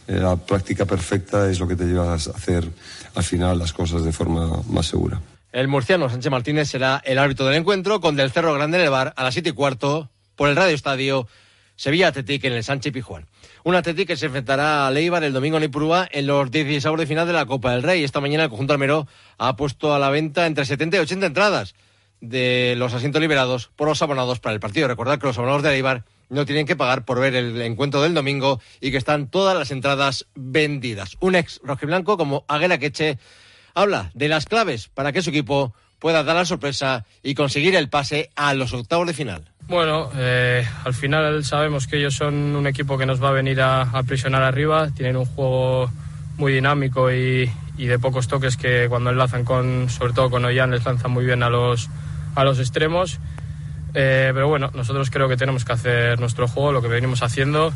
eh, 0.07 0.19
la 0.19 0.37
práctica 0.37 0.85
perfecta 0.85 1.50
es 1.50 1.59
lo 1.59 1.67
que 1.67 1.76
te 1.76 1.85
lleva 1.85 2.12
a 2.12 2.14
hacer 2.14 2.69
al 3.14 3.25
final 3.25 3.59
las 3.59 3.73
cosas 3.73 4.05
de 4.05 4.12
forma 4.12 4.62
más 4.69 4.87
segura. 4.87 5.21
El 5.55 5.69
murciano 5.69 6.11
Sánchez 6.11 6.33
Martínez 6.33 6.69
será 6.69 7.01
el 7.05 7.17
árbitro 7.17 7.47
del 7.47 7.55
encuentro 7.55 8.01
con 8.01 8.17
Del 8.17 8.33
Cerro 8.33 8.53
Grande 8.55 8.79
en 8.79 8.83
el 8.83 8.91
bar 8.91 9.15
a 9.17 9.23
las 9.23 9.35
siete 9.35 9.51
y 9.51 9.53
cuarto 9.53 10.11
por 10.35 10.49
el 10.49 10.57
Radio 10.57 10.75
Estadio 10.75 11.29
Sevilla 11.77 12.09
Atletic 12.09 12.43
en 12.43 12.55
el 12.55 12.65
Sánchez 12.65 12.93
Pijuán. 12.93 13.29
Un 13.63 13.77
Atletic 13.77 14.09
que 14.09 14.17
se 14.17 14.27
enfrentará 14.27 14.85
a 14.85 14.91
Leibar 14.91 15.23
el 15.23 15.33
domingo 15.33 15.59
en 15.59 15.63
Ipurúa 15.63 16.09
en 16.11 16.27
los 16.27 16.51
16 16.51 16.99
de 16.99 17.07
final 17.07 17.29
de 17.29 17.35
la 17.35 17.47
Copa 17.47 17.71
del 17.71 17.85
Rey. 17.85 18.03
Esta 18.03 18.21
mañana 18.21 18.43
el 18.43 18.51
conjunto 18.51 18.73
almero 18.73 19.07
ha 19.39 19.55
puesto 19.55 19.95
a 19.95 20.01
la 20.01 20.11
venta 20.11 20.45
entre 20.47 20.65
70 20.65 20.97
y 20.97 21.01
80 21.01 21.27
entradas 21.27 21.77
de 22.21 22.75
los 22.77 22.93
asientos 22.93 23.23
liberados 23.23 23.71
por 23.77 23.87
los 23.87 24.03
abonados 24.03 24.41
para 24.41 24.55
el 24.55 24.61
partido. 24.61 24.89
Recordad 24.89 25.21
que 25.21 25.29
los 25.29 25.39
abonados 25.39 25.63
de 25.63 25.71
Leibar 25.71 26.05
no 26.31 26.47
tienen 26.47 26.67
que 26.67 26.75
pagar 26.75 27.05
por 27.05 27.21
ver 27.21 27.37
el 27.37 27.63
encuentro 27.63 28.03
del 28.03 28.13
domingo 28.13 28.61
y 28.81 28.91
que 28.91 28.97
están 28.97 29.31
todas 29.31 29.57
las 29.57 29.71
entradas 29.71 30.27
vendidas. 30.35 31.17
Un 31.21 31.37
ex 31.37 31.61
rojiblanco 31.63 32.17
como 32.17 32.45
Aguera 32.49 32.79
Queche 32.79 33.19
habla 33.75 34.11
de 34.14 34.28
las 34.28 34.47
claves 34.47 34.88
para 34.88 35.12
que 35.12 35.23
su 35.23 35.31
equipo 35.31 35.75
pueda 35.99 36.23
dar 36.23 36.37
la 36.37 36.45
sorpresa 36.45 37.04
y 37.23 37.35
conseguir 37.35 37.75
el 37.76 37.88
pase 37.88 38.31
a 38.37 38.54
los 38.54 38.73
octavos 38.73 39.07
de 39.07 39.14
final. 39.14 39.43
Bueno, 39.66 40.11
eh, 40.16 40.66
al 40.85 40.93
final 40.93 41.45
sabemos 41.45 41.87
que 41.87 41.97
ellos 41.97 42.14
son 42.14 42.35
un 42.35 42.66
equipo 42.66 42.99
que 42.99 43.07
nos 43.07 43.23
va 43.23 43.31
a 43.31 43.33
venir 43.33 43.61
a, 43.62 43.83
aprisionar 43.83 44.43
arriba, 44.43 44.90
tienen 44.90 45.16
un 45.16 45.25
juego 45.25 45.90
muy 46.37 46.52
dinámico 46.52 47.11
y, 47.11 47.50
de 47.78 47.99
pocos 47.99 48.28
toques 48.28 48.57
que 48.57 48.87
cuando 48.88 49.11
enlazan 49.11 49.45
con, 49.45 49.88
sobre 49.88 50.12
todo 50.12 50.31
con 50.31 50.45
Ollán, 50.45 50.71
les 50.71 50.85
lanzan 50.85 51.11
muy 51.11 51.25
bien 51.25 51.43
a 51.43 51.49
los, 51.49 51.88
a 52.35 52.45
los 52.45 52.59
extremos. 52.59 53.19
Eh, 53.95 54.31
pero 54.35 54.49
bueno, 54.49 54.71
nosotros 54.75 55.09
creo 55.11 55.28
que 55.28 55.37
tenemos 55.37 55.64
que 55.64 55.73
hacer 55.73 56.21
nuestro 56.21 56.47
juego, 56.49 56.73
lo 56.73 56.83
que 56.83 56.88
venimos 56.88 57.23
haciendo 57.23 57.73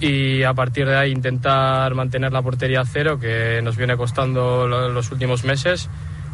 y 0.00 0.42
a 0.42 0.54
partir 0.54 0.86
de 0.86 0.96
ahí 0.96 1.10
intentar 1.12 1.94
mantener 1.94 2.32
la 2.32 2.42
portería 2.42 2.80
a 2.80 2.84
cero 2.84 3.18
que 3.18 3.60
nos 3.62 3.76
viene 3.76 3.96
costando 3.96 4.66
los 4.66 5.10
últimos 5.10 5.44
meses 5.44 5.88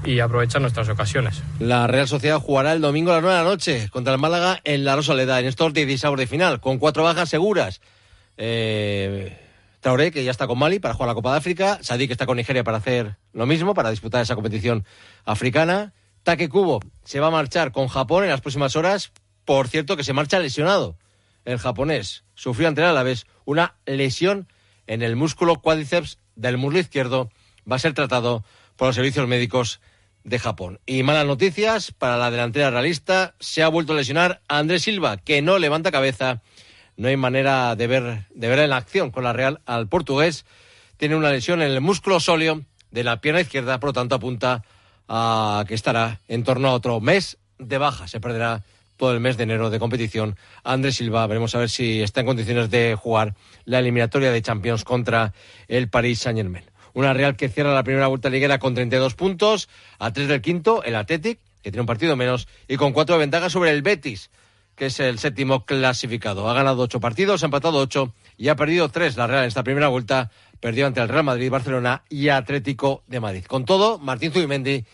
y 0.04 0.20
aprovechar 0.20 0.62
nuestras 0.62 0.88
ocasiones. 0.88 1.42
La 1.58 1.86
Real 1.86 2.08
Sociedad 2.08 2.40
jugará 2.40 2.72
el 2.72 2.80
domingo 2.80 3.10
a 3.10 3.14
las 3.14 3.22
9 3.22 3.36
de 3.36 3.44
la 3.44 3.50
noche 3.50 3.88
contra 3.90 4.14
el 4.14 4.18
Málaga 4.18 4.60
en 4.64 4.84
la 4.84 4.96
Rosaleda 4.96 5.40
en 5.40 5.46
estos 5.46 5.72
16 5.72 6.16
de 6.16 6.26
final 6.26 6.60
con 6.60 6.78
cuatro 6.78 7.02
bajas 7.02 7.28
seguras. 7.28 7.80
Eh, 8.36 9.36
Traoré, 9.80 10.10
que 10.10 10.24
ya 10.24 10.30
está 10.30 10.46
con 10.46 10.58
Mali 10.58 10.78
para 10.78 10.94
jugar 10.94 11.08
la 11.08 11.14
Copa 11.14 11.32
de 11.32 11.38
África. 11.38 11.78
Sadik, 11.82 12.08
que 12.08 12.12
está 12.12 12.26
con 12.26 12.36
Nigeria 12.36 12.64
para 12.64 12.78
hacer 12.78 13.16
lo 13.32 13.46
mismo, 13.46 13.74
para 13.74 13.90
disputar 13.90 14.22
esa 14.22 14.34
competición 14.34 14.84
africana. 15.24 15.94
Take 16.22 16.48
Kubo 16.50 16.80
se 17.04 17.18
va 17.18 17.28
a 17.28 17.30
marchar 17.30 17.72
con 17.72 17.88
Japón 17.88 18.24
en 18.24 18.30
las 18.30 18.42
próximas 18.42 18.76
horas. 18.76 19.12
Por 19.46 19.68
cierto, 19.68 19.96
que 19.96 20.04
se 20.04 20.12
marcha 20.12 20.38
lesionado. 20.38 20.96
El 21.46 21.58
japonés 21.58 22.24
sufrió 22.34 22.68
ante 22.68 22.82
el 22.82 22.88
Alavés 22.88 23.26
una 23.50 23.74
lesión 23.84 24.46
en 24.86 25.02
el 25.02 25.16
músculo 25.16 25.60
cuádriceps 25.60 26.18
del 26.36 26.56
muslo 26.56 26.78
izquierdo. 26.78 27.30
Va 27.70 27.76
a 27.76 27.80
ser 27.80 27.94
tratado 27.94 28.44
por 28.76 28.88
los 28.88 28.94
servicios 28.94 29.26
médicos 29.26 29.80
de 30.22 30.38
Japón. 30.38 30.78
Y 30.86 31.02
malas 31.02 31.26
noticias 31.26 31.90
para 31.90 32.16
la 32.16 32.30
delantera 32.30 32.70
realista. 32.70 33.34
Se 33.40 33.64
ha 33.64 33.68
vuelto 33.68 33.92
a 33.92 33.96
lesionar 33.96 34.40
a 34.46 34.58
Andrés 34.58 34.82
Silva, 34.82 35.16
que 35.16 35.42
no 35.42 35.58
levanta 35.58 35.90
cabeza. 35.90 36.42
No 36.96 37.08
hay 37.08 37.16
manera 37.16 37.74
de 37.74 37.88
ver, 37.88 38.26
de 38.32 38.48
ver 38.48 38.60
en 38.60 38.72
acción 38.72 39.10
con 39.10 39.24
la 39.24 39.32
Real 39.32 39.60
al 39.66 39.88
portugués. 39.88 40.44
Tiene 40.96 41.16
una 41.16 41.30
lesión 41.30 41.60
en 41.60 41.72
el 41.72 41.80
músculo 41.80 42.20
sóleo 42.20 42.62
de 42.92 43.02
la 43.02 43.20
pierna 43.20 43.40
izquierda, 43.40 43.80
por 43.80 43.88
lo 43.88 43.94
tanto 43.94 44.14
apunta 44.14 44.62
a 45.08 45.64
que 45.66 45.74
estará 45.74 46.20
en 46.28 46.44
torno 46.44 46.68
a 46.68 46.74
otro 46.74 47.00
mes 47.00 47.36
de 47.58 47.78
baja. 47.78 48.06
Se 48.06 48.20
perderá 48.20 48.62
todo 49.00 49.12
el 49.14 49.20
mes 49.20 49.38
de 49.38 49.44
enero 49.44 49.70
de 49.70 49.78
competición. 49.78 50.36
Andrés 50.62 50.96
Silva, 50.96 51.26
veremos 51.26 51.54
a 51.54 51.58
ver 51.58 51.70
si 51.70 52.02
está 52.02 52.20
en 52.20 52.26
condiciones 52.26 52.68
de 52.68 52.94
jugar 52.94 53.34
la 53.64 53.78
eliminatoria 53.78 54.30
de 54.30 54.42
Champions 54.42 54.84
contra 54.84 55.32
el 55.68 55.88
Paris 55.88 56.18
Saint-Germain. 56.18 56.64
Una 56.92 57.14
Real 57.14 57.34
que 57.34 57.48
cierra 57.48 57.72
la 57.72 57.82
primera 57.82 58.08
vuelta 58.08 58.28
liguera 58.28 58.58
con 58.58 58.74
32 58.74 59.14
puntos, 59.14 59.70
a 59.98 60.12
3 60.12 60.28
del 60.28 60.42
quinto, 60.42 60.82
el 60.82 60.96
Athletic, 60.96 61.38
que 61.62 61.70
tiene 61.70 61.80
un 61.80 61.86
partido 61.86 62.14
menos, 62.14 62.46
y 62.68 62.76
con 62.76 62.92
cuatro 62.92 63.14
de 63.14 63.20
ventaja 63.20 63.48
sobre 63.48 63.70
el 63.70 63.80
Betis, 63.80 64.30
que 64.74 64.86
es 64.86 65.00
el 65.00 65.18
séptimo 65.18 65.64
clasificado. 65.64 66.50
Ha 66.50 66.52
ganado 66.52 66.82
ocho 66.82 67.00
partidos, 67.00 67.42
ha 67.42 67.46
empatado 67.46 67.78
ocho 67.78 68.12
y 68.36 68.48
ha 68.48 68.56
perdido 68.56 68.90
tres. 68.90 69.16
La 69.16 69.26
Real 69.26 69.44
en 69.44 69.48
esta 69.48 69.62
primera 69.64 69.88
vuelta 69.88 70.30
perdió 70.60 70.86
ante 70.86 71.00
el 71.00 71.08
Real 71.08 71.24
Madrid, 71.24 71.50
Barcelona 71.50 72.04
y 72.10 72.28
Atlético 72.28 73.02
de 73.06 73.20
Madrid. 73.20 73.44
Con 73.46 73.64
todo, 73.64 73.98
Martín 73.98 74.30
Zubimendi 74.30 74.84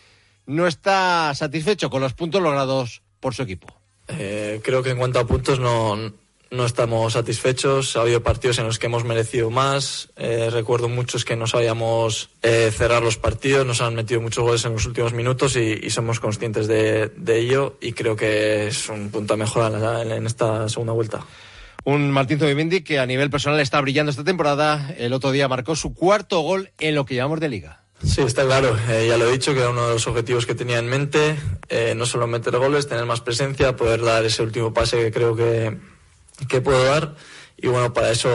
no 0.47 0.69
está 0.69 1.35
satisfecho 1.35 1.91
con 1.91 2.03
los 2.03 2.15
puntos 2.15 2.41
logrados 2.41 3.03
por 3.19 3.35
su 3.35 3.43
equipo. 3.43 3.77
Eh, 4.09 4.61
creo 4.63 4.83
que 4.83 4.91
en 4.91 4.99
cuanto 4.99 5.19
a 5.19 5.27
puntos 5.27 5.59
no, 5.61 6.13
no 6.51 6.65
estamos 6.65 7.15
satisfechos. 7.15 7.97
Ha 7.97 8.03
habido 8.03 8.23
partidos 8.23 8.59
en 8.59 8.67
los 8.67 8.79
que 8.79 8.87
hemos 8.87 9.05
merecido 9.05 9.51
más. 9.51 10.11
Eh, 10.17 10.49
recuerdo 10.51 10.89
muchos 10.89 11.25
que 11.25 11.37
no 11.37 11.47
sabíamos 11.47 12.31
eh, 12.43 12.71
cerrar 12.73 13.03
los 13.03 13.17
partidos, 13.17 13.67
nos 13.67 13.81
han 13.81 13.95
metido 13.95 14.21
muchos 14.21 14.45
goles 14.45 14.65
en 14.65 14.73
los 14.73 14.87
últimos 14.87 15.13
minutos 15.13 15.57
y, 15.57 15.91
somos 15.91 16.21
conscientes 16.21 16.67
de, 16.67 17.11
ello 17.27 17.77
y 17.81 17.93
creo 17.93 18.17
que 18.17 18.67
es 18.69 18.89
un 18.89 19.11
punto 19.11 19.35
a 19.35 19.37
mejorar 19.37 20.07
en, 20.07 20.27
esta 20.27 20.69
segunda 20.69 20.93
vuelta. 20.93 21.25
Un 21.85 22.11
Martín 22.11 22.39
Zubimendi 22.39 22.83
que 22.83 22.99
a 22.99 23.07
nivel 23.07 23.31
personal 23.31 23.61
está 23.61 23.81
brillando 23.81 24.11
esta 24.11 24.25
temporada. 24.25 24.95
El 24.99 25.13
otro 25.13 25.31
día 25.31 25.49
marcó 25.49 25.77
su 25.77 25.95
cuarto 25.95 26.41
gol 26.41 26.71
en 26.79 26.95
lo 26.95 27.07
que 27.07 27.15
llamamos 27.15 27.41
de 27.41 27.49
liga. 27.49 27.86
Sí, 28.07 28.23
está 28.23 28.45
claro. 28.45 28.77
Eh, 28.89 29.07
ya 29.09 29.19
lo 29.19 29.29
he 29.29 29.33
dicho, 29.33 29.53
que 29.53 29.61
era 29.61 29.71
uno 29.71 29.89
de 29.89 29.95
los 29.95 30.07
objetivos 30.07 30.47
que 30.47 30.55
tenía 30.55 30.79
en 30.79 30.89
mente. 30.89 31.37
Eh, 31.69 31.95
no 31.97 32.07
solo 32.07 32.27
meter 32.27 32.57
goles, 32.57 32.87
tener 32.87 33.05
más 33.05 33.21
presencia, 33.21 33.77
poder 33.77 34.01
dar 34.03 34.25
ese 34.25 34.43
último 34.43 34.73
pase 34.73 34.97
que 34.99 35.13
creo 35.13 35.35
que, 35.35 35.77
que 36.49 36.61
puedo 36.61 36.83
dar. 36.85 37.17
Y 37.57 37.67
bueno, 37.67 37.93
para 37.93 38.11
eso 38.11 38.31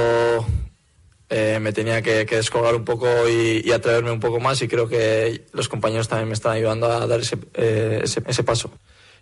eh, 1.29 1.59
me 1.61 1.71
tenía 1.71 2.01
que, 2.01 2.25
que, 2.25 2.35
descolgar 2.35 2.75
un 2.75 2.83
poco 2.83 3.07
y, 3.29 3.71
atreverme 3.71 4.11
un 4.11 4.19
poco 4.19 4.39
más. 4.39 4.61
Y 4.61 4.67
creo 4.67 4.87
que 4.89 5.45
los 5.53 5.69
compañeros 5.69 6.09
también 6.09 6.27
me 6.27 6.33
están 6.33 6.51
ayudando 6.51 6.91
a 6.91 7.07
dar 7.07 7.21
ese, 7.21 7.37
ese, 7.53 8.21
ese, 8.27 8.43
paso. 8.43 8.71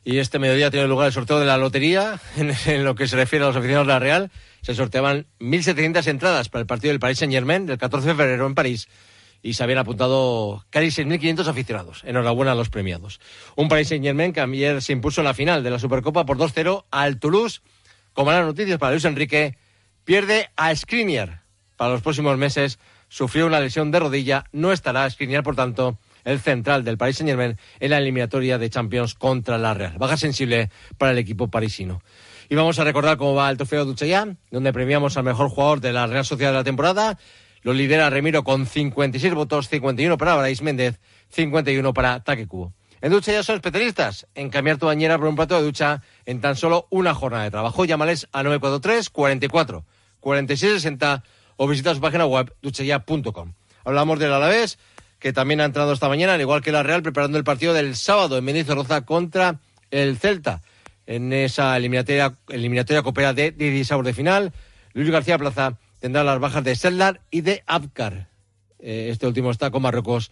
Y 0.04 0.18
este 0.18 0.40
mediodía 0.40 0.72
tiene 0.72 0.88
lugar 0.88 1.08
el 1.08 1.14
sorteo 1.14 1.40
de 1.40 1.46
la 1.46 1.58
lotería. 1.58 2.20
En, 2.38 2.54
en 2.66 2.84
lo 2.84 2.96
que 2.96 3.08
se 3.08 3.16
refiere 3.16 3.46
a 3.46 3.50
los 3.50 3.56
aficionados 3.56 3.88
de 3.88 3.94
la 3.94 4.00
Real, 4.00 4.32
se 4.62 4.74
sorteaban 4.74 5.28
1.700 5.40 6.08
entradas 6.08 6.50
para 6.50 6.62
el 6.62 6.68
partido 6.68 6.92
del 6.92 7.00
Paris 7.00 7.20
Saint-Germain 7.20 7.68
del 7.68 7.78
14 7.78 8.08
de 8.08 8.16
febrero 8.16 8.48
en 8.48 8.56
París 8.56 8.90
y 9.42 9.54
se 9.54 9.64
habían 9.64 9.80
apuntado 9.80 10.66
casi 10.70 10.88
6.500 10.88 11.48
aficionados. 11.48 12.04
Enhorabuena 12.06 12.52
a 12.52 12.56
los 12.56 12.70
premiados. 12.70 13.20
Un 13.56 13.70
Paris 13.70 13.90
Saint-Germain 13.90 14.34
que 14.34 14.42
ayer 14.42 14.82
se 14.82 14.94
impuso 14.94 15.22
en 15.22 15.26
la 15.26 15.34
final 15.34 15.64
de 15.64 15.70
la 15.70 15.80
Supercopa 15.80 16.26
por 16.26 16.38
2-0 16.38 16.86
al 16.92 17.20
Toulouse. 17.20 17.62
Con 18.14 18.26
malas 18.26 18.46
noticias 18.46 18.78
para 18.78 18.92
Luis 18.92 19.06
Enrique, 19.06 19.58
pierde 20.04 20.50
a 20.56 20.76
Skriniar 20.76 21.44
para 21.78 21.92
los 21.92 22.02
próximos 22.02 22.38
meses. 22.38 22.80
Sufrió 23.08 23.48
una 23.48 23.60
lesión 23.60 23.92
de 23.92 24.00
rodilla, 24.00 24.46
no 24.52 24.72
estará 24.72 25.10
Skriniar, 25.10 25.44
por 25.44 25.56
tanto, 25.56 25.98
el 26.26 26.40
central 26.40 26.84
del 26.84 26.98
Paris 26.98 27.18
Saint-Germain 27.18 27.58
en 27.80 27.90
la 27.90 27.98
eliminatoria 27.98 28.58
de 28.58 28.70
Champions 28.70 29.16
contra 29.16 29.58
la 29.58 29.74
Real. 29.74 29.98
Baja 29.98 30.18
sensible 30.18 30.70
para 30.98 31.12
el 31.12 31.18
equipo 31.18 31.50
parisino. 31.50 32.02
Y 32.50 32.56
vamos 32.56 32.80
a 32.80 32.84
recordar 32.84 33.18
cómo 33.18 33.36
va 33.36 33.50
el 33.50 33.58
trofeo 33.58 33.86
Duchaya, 33.86 34.28
donde 34.52 34.74
premiamos 34.74 35.18
al 35.18 35.24
mejor 35.24 35.50
jugador 35.50 35.82
de 35.82 35.94
la 35.94 36.08
Real 36.08 36.26
Sociedad 36.26 36.52
de 36.52 36.58
la 36.58 36.64
temporada. 36.64 37.18
Lo 37.62 37.74
lidera 37.74 38.10
Remiro 38.10 38.44
con 38.44 38.66
56 38.66 39.34
votos, 39.34 39.70
51 39.70 40.18
para 40.18 40.36
Brais 40.36 40.62
Méndez, 40.62 41.00
51 41.30 41.94
para 41.94 42.24
Taque 42.24 42.48
Cubo. 42.48 42.74
En 43.02 43.12
ducha 43.12 43.32
ya 43.32 43.44
son 43.44 43.56
especialistas 43.56 44.28
en 44.36 44.50
cambiar 44.50 44.78
tu 44.78 44.86
bañera 44.86 45.18
por 45.18 45.28
un 45.28 45.36
plato 45.36 45.56
de 45.56 45.64
ducha 45.64 46.02
en 46.26 46.42
tan 46.42 46.56
solo 46.56 46.88
una 46.90 47.14
jornada 47.14 47.46
de 47.46 47.52
trabajo. 47.52 47.86
Llámales 47.86 48.28
a 48.34 48.44
943 48.44 49.10
44 49.10 49.86
46 50.20 50.74
60 50.74 51.24
o 51.56 51.68
visita 51.68 51.96
su 51.96 52.02
página 52.02 52.26
web 52.26 52.54
duchaya.com. 52.62 53.54
Hablamos 53.86 54.20
del 54.20 54.34
Alavés, 54.34 54.78
que 55.20 55.32
también 55.32 55.62
ha 55.62 55.66
entrado 55.66 55.94
esta 55.94 56.10
mañana, 56.10 56.34
al 56.34 56.42
igual 56.42 56.62
que 56.62 56.72
la 56.72 56.84
Real, 56.84 57.02
preparando 57.02 57.38
el 57.38 57.44
partido 57.44 57.74
del 57.74 57.96
sábado 57.96 58.38
en 58.38 58.44
Mendizorroza 58.44 59.06
contra 59.06 59.60
el 59.92 60.18
Celta. 60.18 60.62
En 61.06 61.34
esa 61.34 61.76
eliminatoria, 61.76 62.36
eliminatoria 62.50 63.02
coopera 63.02 63.34
de 63.34 63.52
16 63.52 64.04
de 64.04 64.14
final, 64.14 64.54
Luis 64.94 65.10
García 65.10 65.38
Plaza 65.38 65.78
tendrá 66.00 66.24
las 66.24 66.40
bajas 66.40 66.64
de 66.64 66.76
Seldar 66.76 67.22
y 67.32 67.42
de 67.42 67.64
Abkar. 67.68 68.30
Eh, 68.80 69.10
este 69.12 69.28
último 69.28 69.52
está 69.52 69.72
con 69.72 69.82
Marruecos 69.82 70.32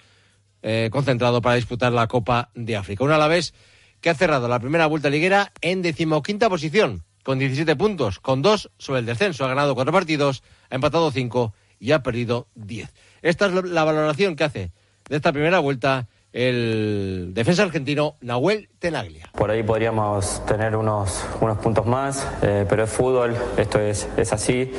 eh, 0.62 0.90
concentrado 0.92 1.42
para 1.42 1.56
disputar 1.56 1.92
la 1.94 2.08
Copa 2.08 2.50
de 2.56 2.76
África. 2.76 3.04
Un 3.04 3.12
Alavés 3.12 3.54
que 4.02 4.10
ha 4.10 4.16
cerrado 4.16 4.48
la 4.48 4.60
primera 4.60 4.88
vuelta 4.88 5.10
liguera 5.10 5.52
en 5.62 5.82
decimoquinta 5.82 6.50
posición, 6.50 7.04
con 7.24 7.40
17 7.40 7.76
puntos, 7.76 8.20
con 8.20 8.42
dos 8.42 8.72
sobre 8.78 9.02
el 9.02 9.06
descenso. 9.06 9.46
Ha 9.46 9.50
ganado 9.50 9.76
cuatro 9.76 9.94
partidos, 9.94 10.44
ha 10.70 10.76
empatado 10.76 11.12
cinco 11.12 11.54
y 11.80 11.92
ha 11.92 12.04
perdido 12.04 12.48
diez. 12.56 12.94
Esta 13.22 13.48
es 13.48 13.54
la 13.66 13.84
valoración 13.84 14.36
que 14.36 14.44
hace 14.44 14.72
de 15.10 15.16
esta 15.16 15.32
primera 15.32 15.60
vuelta 15.60 16.08
el 16.34 17.32
defensa 17.34 17.64
argentino 17.64 18.16
Nahuel 18.22 18.70
Tenaglia. 18.80 19.30
Por 19.34 19.50
ahí 19.50 19.64
podríamos 19.64 20.46
tener 20.46 20.76
unos, 20.76 21.26
unos 21.40 21.58
puntos 21.58 21.86
más, 21.86 22.28
eh, 22.42 22.66
pero 22.70 22.84
es 22.84 22.90
fútbol, 22.90 23.36
esto 23.58 23.80
es, 23.80 24.08
es 24.18 24.34
así. 24.34 24.72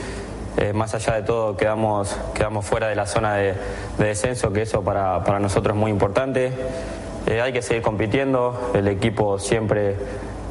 Eh, 0.57 0.73
más 0.73 0.95
allá 0.95 1.15
de 1.15 1.23
todo 1.23 1.57
quedamos, 1.57 2.17
quedamos 2.35 2.67
fuera 2.67 2.89
de 2.89 2.97
la 2.97 3.07
zona 3.07 3.35
de, 3.35 3.55
descenso, 3.99 4.53
que 4.53 4.63
eso 4.63 4.83
para, 4.83 5.23
para, 5.25 5.39
nosotros 5.39 5.77
es 5.77 5.81
muy 5.81 5.91
importante. 5.91 6.53
Eh, 7.27 7.41
hay 7.41 7.53
que 7.53 7.63
seguir 7.63 7.83
compitiendo, 7.83 8.73
el 8.75 8.89
equipo 8.89 9.39
siempre 9.39 9.97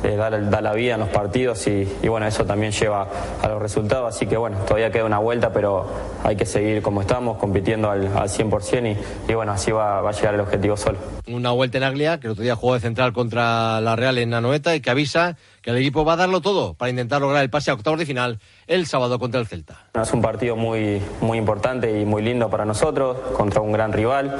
eh, 0.03 0.15
da, 0.15 0.61
la 0.61 0.73
vida 0.73 0.95
en 0.95 0.99
los 0.99 1.09
partidos 1.09 1.65
y, 1.67 1.85
bueno, 2.07 2.27
eso 2.27 2.45
también 2.45 2.71
lleva 2.71 3.07
a 3.41 3.47
los 3.47 3.61
resultados, 3.61 4.15
así 4.15 4.27
que 4.27 4.37
bueno, 4.37 4.57
todavía 4.59 4.91
queda 4.91 5.05
una 5.05 5.19
vuelta, 5.19 5.51
pero 5.51 5.87
hay 6.23 6.35
que 6.35 6.45
seguir 6.45 6.81
como 6.81 7.01
estamos, 7.01 7.37
compitiendo 7.37 7.89
al, 7.89 8.07
al 8.15 8.29
100% 8.29 8.97
y, 9.27 9.31
y, 9.31 9.35
bueno, 9.35 9.51
así 9.51 9.71
va, 9.71 10.01
va, 10.01 10.09
a 10.09 10.13
llegar 10.13 10.33
el 10.33 10.41
objetivo 10.41 10.77
solo. 10.77 10.97
Una 11.27 11.51
vuelta 11.51 11.77
en 11.77 11.83
Aglia, 11.83 12.19
que 12.19 12.27
el 12.27 12.31
otro 12.31 12.43
día 12.43 12.55
jugó 12.55 12.75
de 12.75 12.79
central 12.79 13.13
contra 13.13 13.81
la 13.81 13.95
Real 13.95 14.17
en 14.17 14.29
Nanoeta 14.29 14.75
y 14.75 14.81
que 14.81 14.89
avisa 14.89 15.37
que 15.61 15.71
el 15.71 15.77
equipo 15.77 16.05
va 16.05 16.13
a 16.13 16.15
darlo 16.15 16.41
todo 16.41 16.75
para 16.75 16.89
intentar 16.89 17.21
lograr 17.21 17.43
el 17.43 17.49
pase 17.49 17.71
a 17.71 17.73
octavos 17.73 17.99
de 17.99 18.05
final 18.05 18.39
el 18.67 18.85
sábado 18.85 19.19
contra 19.19 19.39
el 19.41 19.47
Celta. 19.47 19.87
Es 20.01 20.13
un 20.13 20.21
partido 20.21 20.55
muy, 20.55 21.01
muy 21.21 21.37
importante 21.37 21.99
y 21.99 22.05
muy 22.05 22.21
lindo 22.21 22.49
para 22.49 22.65
nosotros, 22.65 23.17
contra 23.35 23.61
un 23.61 23.71
gran 23.71 23.91
rival. 23.91 24.37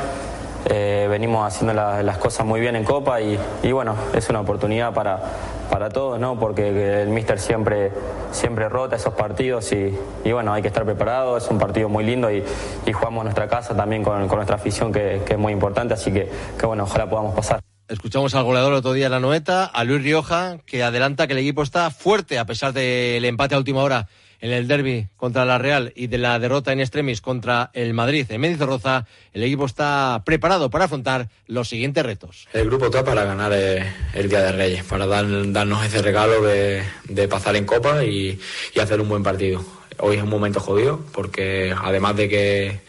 Eh, 0.69 1.07
venimos 1.09 1.47
haciendo 1.47 1.73
las 1.73 2.17
cosas 2.17 2.45
muy 2.45 2.59
bien 2.59 2.75
en 2.75 2.83
Copa 2.83 3.21
y, 3.21 3.37
bueno, 3.71 3.95
es 4.13 4.29
una 4.29 4.41
oportunidad 4.41 4.93
para, 4.93 5.21
para 5.69 5.89
todos, 5.89 6.19
¿no? 6.19 6.37
Porque 6.37 7.01
el 7.01 7.09
míster 7.09 7.39
siempre, 7.39 7.91
siempre 8.31 8.67
rota 8.67 8.97
esos 8.97 9.13
partidos 9.13 9.71
y, 9.71 9.95
bueno, 10.31 10.51
hay 10.53 10.61
que 10.61 10.67
estar 10.67 10.83
preparado, 10.83 11.37
es 11.37 11.47
un 11.47 11.57
partido 11.57 11.87
muy 11.87 12.03
lindo 12.03 12.29
y, 12.29 12.43
jugamos 12.91 13.23
nuestra 13.23 13.47
casa 13.47 13.75
también 13.75 14.03
con, 14.03 14.27
nuestra 14.27 14.55
afición 14.55 14.91
que, 14.91 15.21
es 15.27 15.37
muy 15.37 15.53
importante, 15.53 15.93
así 15.93 16.11
que, 16.11 16.29
que 16.59 16.65
bueno, 16.65 16.83
ojalá 16.83 17.09
podamos 17.09 17.33
pasar. 17.33 17.61
Escuchamos 17.87 18.35
al 18.35 18.43
goleador 18.43 18.73
otro 18.73 18.91
día 18.91 19.05
en 19.05 19.13
la 19.13 19.21
noeta, 19.21 19.63
a 19.63 19.83
Luis 19.85 20.03
Rioja, 20.03 20.57
que 20.65 20.83
adelanta 20.83 21.27
que 21.27 21.33
el 21.33 21.39
equipo 21.39 21.63
está 21.63 21.89
fuerte 21.91 22.37
a 22.39 22.45
pesar 22.45 22.73
del 22.73 23.23
empate 23.23 23.55
a 23.55 23.57
última 23.57 23.81
hora 23.81 24.09
en 24.39 24.51
el 24.51 24.67
derby 24.67 25.07
contra 25.17 25.45
la 25.45 25.57
Real 25.57 25.91
y 25.95 26.07
de 26.07 26.17
la 26.17 26.37
derrota 26.39 26.71
en 26.71 26.79
extremis 26.79 27.21
contra 27.21 27.71
el 27.73 27.93
Madrid 27.93 28.25
en 28.29 28.41
Mendizorroza, 28.41 29.05
el 29.33 29.43
equipo 29.43 29.65
está 29.65 30.21
preparado 30.25 30.69
para 30.69 30.85
afrontar 30.85 31.29
los 31.47 31.69
siguientes 31.69 32.05
retos. 32.05 32.47
El 32.53 32.65
grupo 32.65 32.85
está 32.85 33.03
para 33.03 33.23
ganar 33.23 33.51
eh, 33.53 33.85
el 34.13 34.29
Día 34.29 34.41
de 34.41 34.51
Reyes, 34.51 34.83
para 34.83 35.05
darnos 35.05 35.85
ese 35.85 36.01
regalo 36.01 36.41
de, 36.41 36.83
pasar 37.29 37.55
en 37.55 37.65
Copa 37.65 38.03
y, 38.03 38.39
hacer 38.79 39.01
un 39.01 39.09
buen 39.09 39.23
partido. 39.23 39.65
hoy 39.99 40.17
es 40.17 40.23
un 40.23 40.29
momento 40.29 40.59
jodido, 40.59 41.01
porque 41.11 41.73
además 41.75 42.15
de 42.15 42.29
que, 42.29 42.79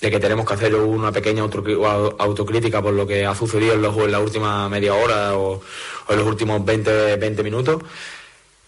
de 0.00 0.10
que 0.10 0.20
tenemos 0.20 0.46
que 0.46 0.54
hacer 0.54 0.74
una 0.74 1.10
pequeña 1.10 1.42
autocrítica 1.42 2.80
por 2.80 2.94
lo 2.94 3.06
que 3.06 3.26
ha 3.26 3.34
sucedido 3.34 3.74
en, 3.74 3.82
los, 3.82 3.96
en 3.96 4.12
la 4.12 4.20
última 4.20 4.68
media 4.68 4.94
hora 4.94 5.36
o, 5.36 5.60
en 6.08 6.16
los 6.18 6.26
últimos 6.26 6.64
20, 6.64 7.16
20 7.16 7.42
minutos, 7.42 7.82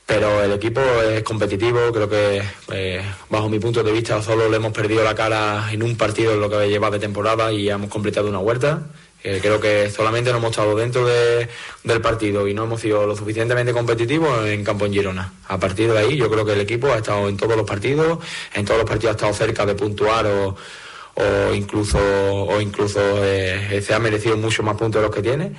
pero 0.07 0.43
el 0.43 0.53
equipo 0.53 0.81
es 0.81 1.23
competitivo, 1.25 1.93
creo 1.93 2.09
que 2.09 2.43
eh, 2.73 3.03
bajo 3.29 3.49
mi 3.49 3.59
punto 3.59 3.83
de 3.83 3.91
vista 3.91 4.23
solo 4.23 4.49
le 4.49 4.57
hemos 4.57 4.73
perdido 4.73 5.03
la 5.03 5.15
cara 5.15 5.69
en 5.73 5.83
un 5.83 5.97
partido 5.97 6.35
en 6.35 6.41
lo 6.41 6.49
que 6.49 6.69
lleva 6.69 6.91
de 6.91 7.01
temporada 7.01 7.53
y 7.53 7.69
hemos 7.69 7.91
completado 7.91 8.29
una 8.29 8.39
vuelta. 8.39 8.87
Creo 9.23 9.59
que 9.59 9.91
solamente 9.91 10.31
nos 10.31 10.39
hemos 10.39 10.53
estado 10.53 10.77
dentro 10.77 11.05
del 11.05 12.01
partido 12.01 12.47
y 12.47 12.55
no 12.55 12.63
hemos 12.63 12.81
sido 12.81 13.07
lo 13.09 13.17
suficientemente 13.17 13.73
competitivos 13.73 14.47
en 14.47 14.63
campo 14.63 14.87
en 14.87 14.93
Girona. 14.93 15.33
A 15.49 15.59
partir 15.59 15.91
de 15.91 15.99
ahí 15.99 16.17
yo 16.17 16.31
creo 16.31 16.45
que 16.45 16.53
el 16.53 16.61
equipo 16.61 16.87
ha 16.93 16.99
estado 16.99 17.29
en 17.29 17.37
todos 17.37 17.57
los 17.57 17.67
partidos, 17.67 18.21
en 18.55 18.65
todos 18.65 18.79
los 18.79 18.89
partidos 18.89 19.15
ha 19.15 19.17
estado 19.17 19.35
cerca 19.35 19.67
de 19.67 19.75
puntuar 19.75 20.27
o, 20.27 20.55
incluso, 21.53 21.99
o 21.99 22.61
incluso 22.61 23.01
eh, 23.25 23.83
se 23.85 23.95
ha 23.95 23.99
merecido 23.99 24.37
mucho 24.37 24.63
más 24.63 24.77
puntos 24.77 25.03
de 25.03 25.09
los 25.09 25.17
que 25.17 25.23
tiene, 25.23 25.53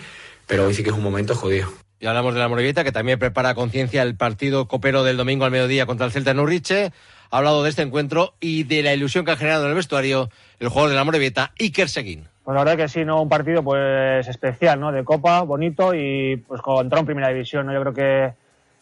pero 0.45 0.65
hoy 0.65 0.73
sí 0.73 0.81
que 0.81 0.91
es 0.91 0.95
un 0.95 1.03
momento 1.03 1.35
jodido. 1.35 1.67
Y 1.99 2.05
hablamos 2.05 2.33
de 2.33 2.39
la 2.39 2.47
Morevieta, 2.47 2.83
que 2.83 2.91
también 2.91 3.17
prepara 3.17 3.55
conciencia 3.55 4.03
el 4.03 4.15
partido 4.15 4.67
copero 4.67 5.03
del 5.03 5.17
domingo 5.17 5.45
al 5.45 5.51
mediodía 5.51 5.85
contra 5.87 6.05
el 6.05 6.11
Celta 6.11 6.31
en 6.31 6.39
Urriche. 6.39 6.91
Ha 7.31 7.37
hablado 7.37 7.63
de 7.63 7.69
este 7.69 7.81
encuentro 7.81 8.35
y 8.39 8.63
de 8.63 8.83
la 8.83 8.93
ilusión 8.93 9.25
que 9.25 9.31
ha 9.31 9.35
generado 9.35 9.63
en 9.63 9.69
el 9.69 9.75
vestuario 9.75 10.29
el 10.59 10.69
jugador 10.69 10.91
de 10.91 10.95
la 10.95 11.03
Morevieta, 11.03 11.51
Iker 11.59 11.89
Seguín. 11.89 12.27
Pues 12.43 12.55
la 12.55 12.63
verdad 12.63 12.77
que 12.77 12.87
sí, 12.87 13.03
¿no? 13.03 13.21
Un 13.21 13.29
partido 13.29 13.63
pues 13.63 14.27
especial, 14.27 14.79
¿no? 14.79 14.91
De 14.91 15.03
Copa, 15.03 15.41
bonito 15.41 15.93
y 15.93 16.37
pues 16.47 16.61
contra 16.61 16.99
un 16.99 17.05
Primera 17.05 17.29
División, 17.29 17.65
¿no? 17.65 17.73
Yo 17.73 17.81
creo 17.81 17.93
que 17.93 18.33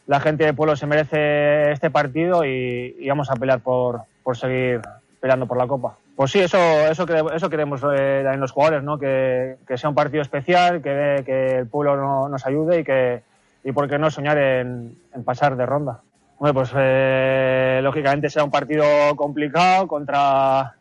la 0.08 0.20
gente 0.20 0.46
de 0.46 0.54
Pueblo 0.54 0.76
se 0.76 0.86
merece 0.86 1.72
este 1.72 1.90
partido 1.90 2.46
y, 2.46 2.98
y 3.00 3.10
vamos 3.10 3.32
a 3.32 3.36
pelear 3.36 3.62
por, 3.62 4.02
por 4.24 4.38
seguir 4.38 4.82
peleando 5.20 5.48
por 5.48 5.58
la 5.58 5.66
Copa. 5.66 5.98
Pues 6.16 6.32
sí, 6.32 6.40
eso, 6.40 6.58
eso, 6.58 7.06
eso 7.34 7.50
queremos 7.50 7.82
eh, 7.94 8.24
en 8.26 8.40
los 8.40 8.52
jugadores, 8.52 8.84
¿no? 8.84 8.98
Que, 8.98 9.58
que, 9.68 9.78
sea 9.78 9.90
un 9.90 9.96
partido 9.96 10.22
especial, 10.22 10.82
que, 10.82 11.24
que 11.26 11.58
el 11.58 11.68
pueblo 11.68 11.98
no, 11.98 12.30
nos 12.30 12.46
ayude 12.46 12.80
y 12.80 12.84
que, 12.86 13.22
y 13.66 13.74
por 13.74 13.90
qué 13.90 13.98
no 13.98 14.10
soñar 14.10 14.38
en, 14.38 14.96
pasar 15.26 15.58
de 15.58 15.66
ronda. 15.66 16.00
Bueno, 16.40 16.54
pues 16.54 16.72
eh, 16.74 17.82
lógicamente 17.84 18.30
será 18.30 18.46
un 18.46 18.52
partido 18.52 18.86
complicado 19.18 19.88
contra 19.88 20.76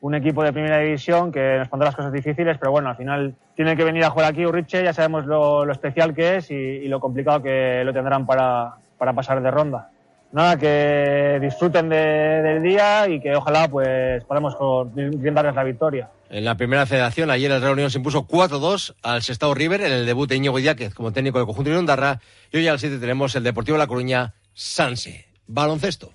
un 0.00 0.14
equipo 0.14 0.42
de 0.42 0.52
primera 0.52 0.78
división 0.78 1.32
que 1.32 1.58
nos 1.58 1.68
pondrá 1.68 1.88
las 1.88 1.96
cosas 1.96 2.12
difíciles, 2.12 2.56
pero 2.58 2.70
bueno, 2.70 2.88
al 2.88 2.96
final 2.96 3.34
tiene 3.56 3.76
que 3.76 3.84
venir 3.84 4.04
a 4.04 4.10
jugar 4.10 4.30
aquí 4.30 4.46
Uriche, 4.46 4.84
ya 4.84 4.92
sabemos 4.94 5.26
lo, 5.26 5.66
lo 5.66 5.72
especial 5.72 6.14
que 6.14 6.36
es 6.36 6.50
y, 6.50 6.54
y, 6.54 6.88
lo 6.88 7.00
complicado 7.00 7.42
que 7.42 7.82
lo 7.84 7.92
tendrán 7.92 8.24
para, 8.24 8.74
para 8.96 9.12
pasar 9.12 9.42
de 9.42 9.50
ronda 9.50 9.90
nada, 10.32 10.56
que 10.56 11.38
disfruten 11.40 11.88
del 11.88 12.62
día 12.62 13.08
y 13.08 13.20
que 13.20 13.34
ojalá 13.34 13.68
pues 13.68 14.24
podamos 14.24 14.54
darles 14.54 15.54
la 15.54 15.64
victoria. 15.64 16.10
En 16.30 16.44
la 16.44 16.56
primera 16.56 16.84
federación, 16.84 17.30
ayer 17.30 17.50
el 17.50 17.60
Real 17.60 17.72
Unión 17.72 17.90
se 17.90 17.98
impuso 17.98 18.26
4-2 18.26 18.94
al 19.02 19.22
Sestao 19.22 19.54
River 19.54 19.80
en 19.80 19.92
el 19.92 20.06
debut 20.06 20.28
de 20.28 20.36
Íñigo 20.36 20.58
Idiáquez 20.58 20.92
como 20.92 21.12
técnico 21.12 21.38
del 21.38 21.46
conjunto 21.46 21.70
de 21.70 21.78
Ondarra. 21.78 22.20
Y 22.52 22.58
hoy 22.58 22.68
al 22.68 22.78
7 22.78 22.98
tenemos 22.98 23.34
el 23.34 23.44
Deportivo 23.44 23.78
La 23.78 23.86
Coruña, 23.86 24.34
Sanse. 24.52 25.26
Baloncesto. 25.46 26.12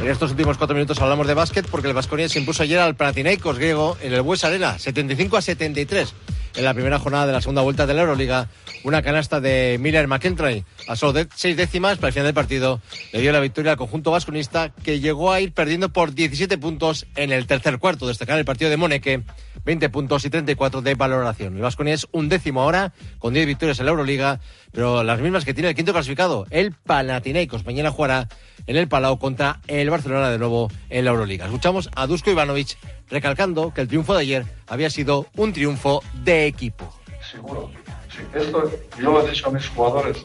En 0.00 0.08
estos 0.08 0.30
últimos 0.30 0.56
cuatro 0.56 0.74
minutos 0.74 1.00
hablamos 1.00 1.26
de 1.26 1.34
básquet 1.34 1.66
porque 1.68 1.88
el 1.88 1.94
Vasconia 1.94 2.28
se 2.28 2.38
impuso 2.38 2.62
ayer 2.62 2.78
al 2.78 2.94
Panathinaikos 2.94 3.58
griego 3.58 3.96
en 4.00 4.12
el 4.12 4.22
Bues 4.22 4.44
Arena, 4.44 4.78
75 4.78 5.36
a 5.36 5.42
73 5.42 6.14
en 6.56 6.64
la 6.64 6.74
primera 6.74 6.98
jornada 6.98 7.26
de 7.26 7.32
la 7.32 7.40
segunda 7.40 7.62
vuelta 7.62 7.86
de 7.86 7.94
la 7.94 8.02
Euroliga. 8.02 8.48
Una 8.84 9.02
canasta 9.02 9.40
de 9.40 9.78
Miller 9.80 10.06
McIntyre 10.08 10.64
a 10.88 10.96
solo 10.96 11.12
de 11.12 11.28
seis 11.34 11.56
décimas 11.56 11.98
para 11.98 12.08
el 12.08 12.12
final 12.12 12.26
del 12.26 12.34
partido 12.34 12.80
le 13.12 13.20
dio 13.20 13.32
la 13.32 13.40
victoria 13.40 13.72
al 13.72 13.76
conjunto 13.76 14.10
vasconista 14.10 14.70
que 14.70 15.00
llegó 15.00 15.32
a 15.32 15.40
ir 15.40 15.52
perdiendo 15.52 15.88
por 15.88 16.14
17 16.14 16.58
puntos 16.58 17.06
en 17.16 17.32
el 17.32 17.46
tercer 17.46 17.78
cuarto. 17.78 18.06
Destacar 18.06 18.38
el 18.38 18.44
partido 18.44 18.70
de 18.70 18.76
Moneque, 18.76 19.22
20 19.64 19.88
puntos 19.90 20.24
y 20.24 20.30
34 20.30 20.82
de 20.82 20.94
valoración. 20.94 21.56
El 21.56 21.62
Vasconia 21.62 21.94
es 21.94 22.06
un 22.12 22.28
décimo 22.28 22.62
ahora 22.62 22.92
con 23.18 23.34
10 23.34 23.46
victorias 23.46 23.78
en 23.80 23.86
la 23.86 23.90
Euroliga, 23.90 24.40
pero 24.76 25.02
las 25.02 25.20
mismas 25.20 25.46
que 25.46 25.54
tiene 25.54 25.70
el 25.70 25.74
quinto 25.74 25.94
clasificado, 25.94 26.46
el 26.50 26.72
Panathinaikos. 26.72 27.64
Mañana 27.64 27.90
jugará 27.90 28.28
en 28.66 28.76
el 28.76 28.88
Palau 28.88 29.18
contra 29.18 29.58
el 29.68 29.88
Barcelona 29.88 30.28
de 30.28 30.38
nuevo 30.38 30.70
en 30.90 31.06
la 31.06 31.12
Euroliga. 31.12 31.46
Escuchamos 31.46 31.88
a 31.96 32.06
Dusko 32.06 32.30
Ivanovic 32.30 32.76
recalcando 33.08 33.72
que 33.72 33.80
el 33.80 33.88
triunfo 33.88 34.12
de 34.12 34.20
ayer 34.20 34.44
había 34.66 34.90
sido 34.90 35.28
un 35.34 35.54
triunfo 35.54 36.02
de 36.22 36.46
equipo. 36.46 36.94
Seguro. 37.32 37.70
Sí, 38.14 38.22
esto 38.34 38.70
yo 39.00 39.12
lo 39.12 39.26
he 39.26 39.30
dicho 39.30 39.48
a 39.48 39.50
mis 39.50 39.66
jugadores 39.66 40.22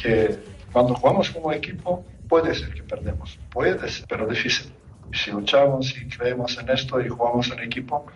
que 0.00 0.38
cuando 0.70 0.94
jugamos 0.94 1.28
como 1.30 1.52
equipo 1.52 2.04
puede 2.28 2.54
ser 2.54 2.72
que 2.72 2.84
perdemos, 2.84 3.40
puede 3.50 3.90
ser, 3.90 4.06
pero 4.08 4.28
difícil. 4.28 4.72
Si 5.12 5.30
luchamos 5.30 5.96
y 5.96 6.08
creemos 6.08 6.58
en 6.58 6.68
esto 6.70 7.00
y 7.00 7.08
jugamos 7.08 7.50
en 7.50 7.60
equipo, 7.60 8.06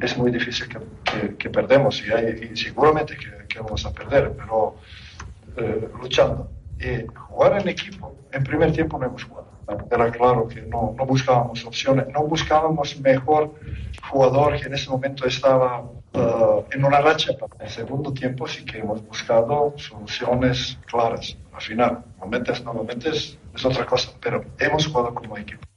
es 0.00 0.16
muy 0.16 0.30
difícil 0.30 0.68
que, 0.68 1.36
que, 1.36 1.50
perdemos 1.50 2.02
y, 2.06 2.12
hay, 2.12 2.56
seguramente 2.56 3.16
que, 3.16 3.60
vamos 3.60 3.84
a 3.86 3.92
perder, 3.92 4.32
pero 4.36 4.76
eh, 5.56 5.88
luchando. 6.00 6.50
Y 6.80 7.06
jugar 7.14 7.60
en 7.60 7.68
equipo, 7.68 8.16
en 8.32 8.42
primer 8.42 8.72
tiempo 8.72 8.98
no 8.98 9.06
hemos 9.06 9.24
jugado 9.24 9.52
era 9.90 10.10
claro 10.10 10.48
que 10.48 10.62
no, 10.62 10.94
buscábamos 11.06 11.64
opciones, 11.64 12.06
no 12.08 12.24
buscábamos 12.24 12.98
mejor 13.00 13.54
jugador 14.10 14.58
que 14.58 14.66
en 14.66 14.74
ese 14.74 14.90
momento 14.90 15.26
estaba 15.26 15.82
uh, 15.82 16.64
en 16.70 16.84
una 16.84 17.00
racha. 17.00 17.32
En 17.32 17.66
el 17.66 17.70
segundo 17.70 18.12
tiempo 18.12 18.46
sí 18.46 18.64
que 18.64 18.78
hemos 18.78 19.06
buscado 19.06 19.74
soluciones 19.76 20.78
claras. 20.86 21.36
Al 21.52 21.60
final, 21.60 22.04
momentos 22.18 22.62
no 22.64 22.74
momentos 22.74 23.38
es 23.54 23.64
otra 23.64 23.86
cosa, 23.86 24.10
pero 24.20 24.44
hemos 24.58 24.86
jugado 24.86 25.14
como 25.14 25.36
equipo. 25.38 25.71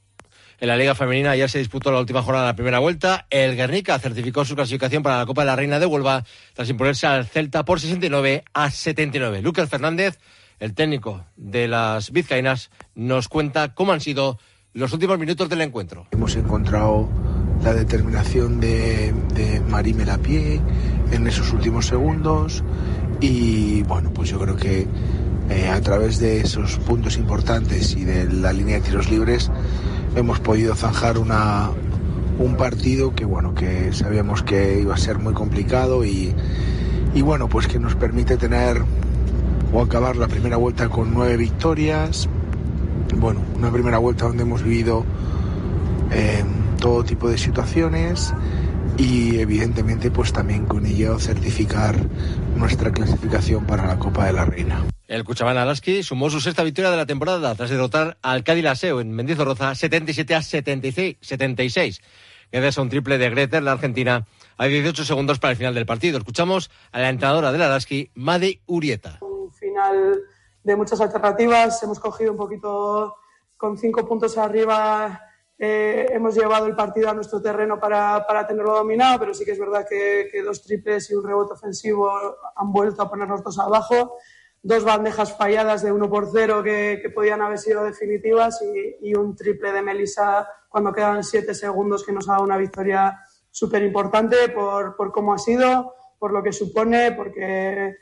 En 0.58 0.68
la 0.68 0.76
Liga 0.76 0.94
Femenina 0.94 1.32
ayer 1.32 1.50
se 1.50 1.58
disputó 1.58 1.92
la 1.92 2.00
última 2.00 2.22
jornada 2.22 2.46
de 2.46 2.52
la 2.52 2.56
primera 2.56 2.78
vuelta. 2.78 3.26
El 3.30 3.56
Guernica 3.56 3.98
certificó 3.98 4.44
su 4.44 4.54
clasificación 4.54 5.02
para 5.02 5.18
la 5.18 5.26
Copa 5.26 5.42
de 5.42 5.46
la 5.46 5.56
Reina 5.56 5.78
de 5.78 5.86
Huelva 5.86 6.24
tras 6.54 6.68
imponerse 6.70 7.06
al 7.06 7.26
Celta 7.26 7.64
por 7.64 7.80
69 7.80 8.44
a 8.54 8.70
79. 8.70 9.42
Lucas 9.42 9.68
Fernández 9.68 10.18
el 10.58 10.74
técnico 10.74 11.24
de 11.36 11.68
las 11.68 12.10
vizcaínas, 12.10 12.70
nos 12.94 13.28
cuenta 13.28 13.74
cómo 13.74 13.92
han 13.92 14.00
sido 14.00 14.38
los 14.72 14.92
últimos 14.92 15.18
minutos 15.18 15.48
del 15.48 15.62
encuentro. 15.62 16.06
Hemos 16.10 16.36
encontrado 16.36 17.08
la 17.62 17.72
determinación 17.72 18.60
de, 18.60 19.14
de 19.34 19.60
Marí 19.60 19.94
Melapié 19.94 20.60
en 21.12 21.26
esos 21.26 21.52
últimos 21.52 21.86
segundos 21.86 22.62
y 23.20 23.82
bueno, 23.84 24.12
pues 24.12 24.30
yo 24.30 24.38
creo 24.38 24.56
que 24.56 24.86
eh, 25.48 25.68
a 25.68 25.80
través 25.80 26.18
de 26.18 26.40
esos 26.40 26.78
puntos 26.80 27.16
importantes 27.16 27.94
y 27.96 28.04
de 28.04 28.30
la 28.30 28.52
línea 28.52 28.76
de 28.76 28.82
tiros 28.82 29.10
libres 29.10 29.50
hemos 30.16 30.40
podido 30.40 30.74
zanjar 30.74 31.18
un 31.18 32.56
partido 32.56 33.14
que 33.14 33.24
bueno, 33.24 33.54
que 33.54 33.92
sabíamos 33.92 34.42
que 34.42 34.80
iba 34.80 34.94
a 34.94 34.98
ser 34.98 35.18
muy 35.18 35.34
complicado 35.34 36.04
y, 36.04 36.34
y 37.14 37.22
bueno, 37.22 37.48
pues 37.48 37.68
que 37.68 37.78
nos 37.78 37.94
permite 37.94 38.36
tener 38.36 38.82
o 39.72 39.82
acabar 39.82 40.16
la 40.16 40.26
primera 40.26 40.56
vuelta 40.56 40.88
con 40.88 41.12
nueve 41.12 41.36
victorias. 41.36 42.28
Bueno, 43.16 43.40
una 43.54 43.70
primera 43.70 43.98
vuelta 43.98 44.26
donde 44.26 44.42
hemos 44.42 44.62
vivido 44.62 45.04
eh, 46.10 46.44
todo 46.80 47.04
tipo 47.04 47.28
de 47.28 47.38
situaciones 47.38 48.34
y 48.96 49.38
evidentemente 49.38 50.10
pues 50.10 50.32
también 50.32 50.64
con 50.64 50.86
ello 50.86 51.18
certificar 51.18 51.94
nuestra 52.56 52.90
clasificación 52.90 53.64
para 53.64 53.86
la 53.86 53.98
Copa 53.98 54.26
de 54.26 54.32
la 54.32 54.44
Reina. 54.44 54.82
El 55.08 55.24
Cuchabán 55.24 55.56
Alaski 55.56 56.02
sumó 56.02 56.30
su 56.30 56.40
sexta 56.40 56.62
victoria 56.64 56.90
de 56.90 56.96
la 56.96 57.06
temporada 57.06 57.54
tras 57.54 57.70
derrotar 57.70 58.18
al 58.22 58.44
Cádiz 58.44 58.64
Laseo 58.64 59.00
en 59.00 59.12
Mendizorroza 59.12 59.74
77 59.74 60.34
a 60.34 60.42
76. 60.42 61.16
76. 61.20 62.02
Gracias 62.52 62.78
a 62.78 62.82
un 62.82 62.88
triple 62.88 63.18
de 63.18 63.30
Greter, 63.30 63.62
la 63.62 63.72
Argentina, 63.72 64.26
hay 64.56 64.70
18 64.70 65.04
segundos 65.04 65.38
para 65.38 65.52
el 65.52 65.56
final 65.56 65.74
del 65.74 65.86
partido. 65.86 66.18
Escuchamos 66.18 66.70
a 66.92 67.00
la 67.00 67.08
entrenadora 67.08 67.52
del 67.52 67.62
Alaski, 67.62 68.10
Madi 68.14 68.60
Urieta 68.66 69.18
final 69.56 70.22
de 70.62 70.76
muchas 70.76 71.00
alternativas. 71.00 71.82
Hemos 71.82 71.98
cogido 71.98 72.32
un 72.32 72.38
poquito 72.38 73.16
con 73.56 73.76
cinco 73.76 74.06
puntos 74.06 74.36
arriba. 74.38 75.20
Eh, 75.58 76.06
hemos 76.10 76.34
llevado 76.34 76.66
el 76.66 76.76
partido 76.76 77.08
a 77.08 77.14
nuestro 77.14 77.40
terreno 77.40 77.80
para, 77.80 78.26
para 78.26 78.46
tenerlo 78.46 78.74
dominado, 78.74 79.20
pero 79.20 79.34
sí 79.34 79.44
que 79.44 79.52
es 79.52 79.58
verdad 79.58 79.86
que, 79.88 80.28
que, 80.30 80.42
dos 80.42 80.62
triples 80.62 81.10
y 81.10 81.14
un 81.14 81.24
rebote 81.24 81.54
ofensivo 81.54 82.10
han 82.54 82.72
vuelto 82.72 83.02
a 83.02 83.08
ponernos 83.08 83.42
dos 83.42 83.58
abajo. 83.58 84.18
Dos 84.66 84.82
bandejas 84.82 85.36
falladas 85.36 85.84
de 85.84 85.92
uno 85.92 86.10
por 86.10 86.28
cero 86.32 86.60
que, 86.60 86.98
que 87.00 87.08
podían 87.10 87.40
haber 87.40 87.58
sido 87.58 87.84
definitivas 87.84 88.60
y, 88.62 89.10
y, 89.10 89.14
un 89.14 89.36
triple 89.36 89.70
de 89.70 89.80
Melissa 89.80 90.48
cuando 90.68 90.92
quedan 90.92 91.22
siete 91.22 91.54
segundos 91.54 92.04
que 92.04 92.10
nos 92.10 92.28
ha 92.28 92.32
dado 92.32 92.42
una 92.42 92.56
victoria 92.56 93.16
súper 93.48 93.84
importante 93.84 94.48
por, 94.48 94.96
por 94.96 95.12
cómo 95.12 95.32
ha 95.32 95.38
sido, 95.38 95.94
por 96.18 96.32
lo 96.32 96.42
que 96.42 96.52
supone, 96.52 97.12
porque 97.12 97.94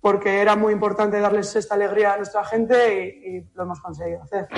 porque 0.00 0.40
era 0.40 0.56
muy 0.56 0.72
importante 0.72 1.20
darles 1.20 1.54
esta 1.54 1.74
alegría 1.74 2.14
a 2.14 2.16
nuestra 2.16 2.44
gente 2.44 3.20
y, 3.22 3.36
y 3.36 3.50
lo 3.52 3.64
hemos 3.64 3.80
conseguido 3.82 4.22
hacer. 4.22 4.48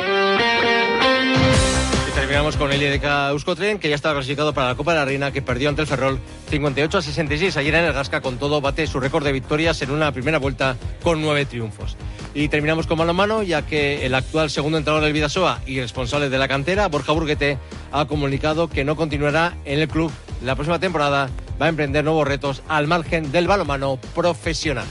Terminamos 2.43 2.57
con 2.57 2.73
el 2.73 2.83
IDK 2.83 3.05
Euskotren, 3.31 3.79
que 3.79 3.89
ya 3.89 3.95
estaba 3.95 4.15
clasificado 4.15 4.53
para 4.53 4.67
la 4.67 4.75
Copa 4.75 4.93
de 4.93 4.99
la 4.99 5.05
Reina, 5.05 5.31
que 5.31 5.43
perdió 5.43 5.69
ante 5.69 5.83
el 5.83 5.87
Ferrol 5.87 6.19
58 6.51 6.99
a 6.99 7.01
66. 7.01 7.57
Ayer 7.57 7.73
en 7.77 7.85
el 7.85 7.93
Gasca, 7.93 8.21
con 8.21 8.37
todo, 8.39 8.61
bate 8.61 8.85
su 8.89 8.99
récord 8.99 9.23
de 9.23 9.31
victorias 9.31 9.81
en 9.83 9.93
una 9.93 10.11
primera 10.11 10.41
vuelta 10.41 10.77
con 11.05 11.23
nueve 11.23 11.45
triunfos. 11.45 11.97
Y 12.35 12.49
terminamos 12.49 12.89
con 12.89 12.99
mano 12.99 13.11
a 13.11 13.15
mano, 13.15 13.43
ya 13.45 13.63
que 13.63 14.05
el 14.05 14.13
actual 14.17 14.51
segundo 14.51 14.77
entrenador 14.79 15.05
del 15.05 15.13
Vidasoa 15.13 15.61
y 15.67 15.81
responsable 15.81 16.31
de 16.31 16.39
la 16.39 16.49
cantera, 16.49 16.89
Borja 16.89 17.13
Burguete, 17.13 17.59
ha 17.93 18.07
comunicado 18.07 18.69
que 18.69 18.83
no 18.83 18.97
continuará 18.97 19.55
en 19.65 19.79
el 19.79 19.87
club 19.87 20.11
la 20.43 20.57
próxima 20.57 20.81
temporada. 20.81 21.31
Va 21.61 21.67
a 21.67 21.69
emprender 21.69 22.03
nuevos 22.03 22.27
retos 22.27 22.65
al 22.67 22.89
margen 22.89 23.31
del 23.31 23.47
balomano 23.47 24.01
profesional. 24.17 24.87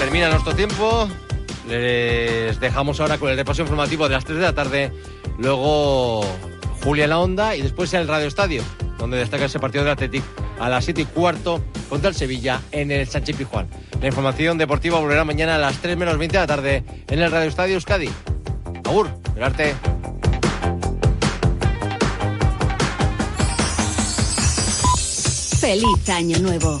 Termina 0.00 0.28
nuestro 0.28 0.56
tiempo. 0.56 1.08
Les 1.68 2.60
dejamos 2.60 3.00
ahora 3.00 3.18
con 3.18 3.30
el 3.30 3.36
repaso 3.36 3.62
informativo 3.62 4.08
de 4.08 4.14
las 4.14 4.24
3 4.24 4.38
de 4.38 4.44
la 4.44 4.54
tarde. 4.54 4.92
Luego 5.38 6.22
Julia 6.82 7.04
en 7.04 7.10
la 7.10 7.18
Onda 7.18 7.56
y 7.56 7.62
después 7.62 7.92
el 7.94 8.06
Radio 8.06 8.26
Estadio, 8.26 8.62
donde 8.98 9.16
destaca 9.16 9.46
ese 9.46 9.58
partido 9.58 9.84
del 9.84 9.92
Athletic 9.92 10.22
a 10.58 10.68
las 10.68 10.84
7 10.84 11.02
y 11.02 11.04
cuarto 11.06 11.64
contra 11.88 12.10
el 12.10 12.14
Sevilla 12.14 12.60
en 12.72 12.90
el 12.90 13.08
Sánchez 13.08 13.36
Pijuán. 13.36 13.68
La 14.00 14.08
información 14.08 14.58
deportiva 14.58 15.00
volverá 15.00 15.24
mañana 15.24 15.56
a 15.56 15.58
las 15.58 15.78
3 15.78 15.96
menos 15.96 16.18
20 16.18 16.36
de 16.36 16.42
la 16.42 16.46
tarde 16.46 16.84
en 17.08 17.18
el 17.18 17.30
Radio 17.30 17.48
Estadio 17.48 17.74
Euskadi. 17.74 18.10
Agur, 18.84 19.08
el 19.34 19.42
arte. 19.42 19.74
Feliz 25.58 26.10
Año 26.10 26.38
Nuevo. 26.40 26.80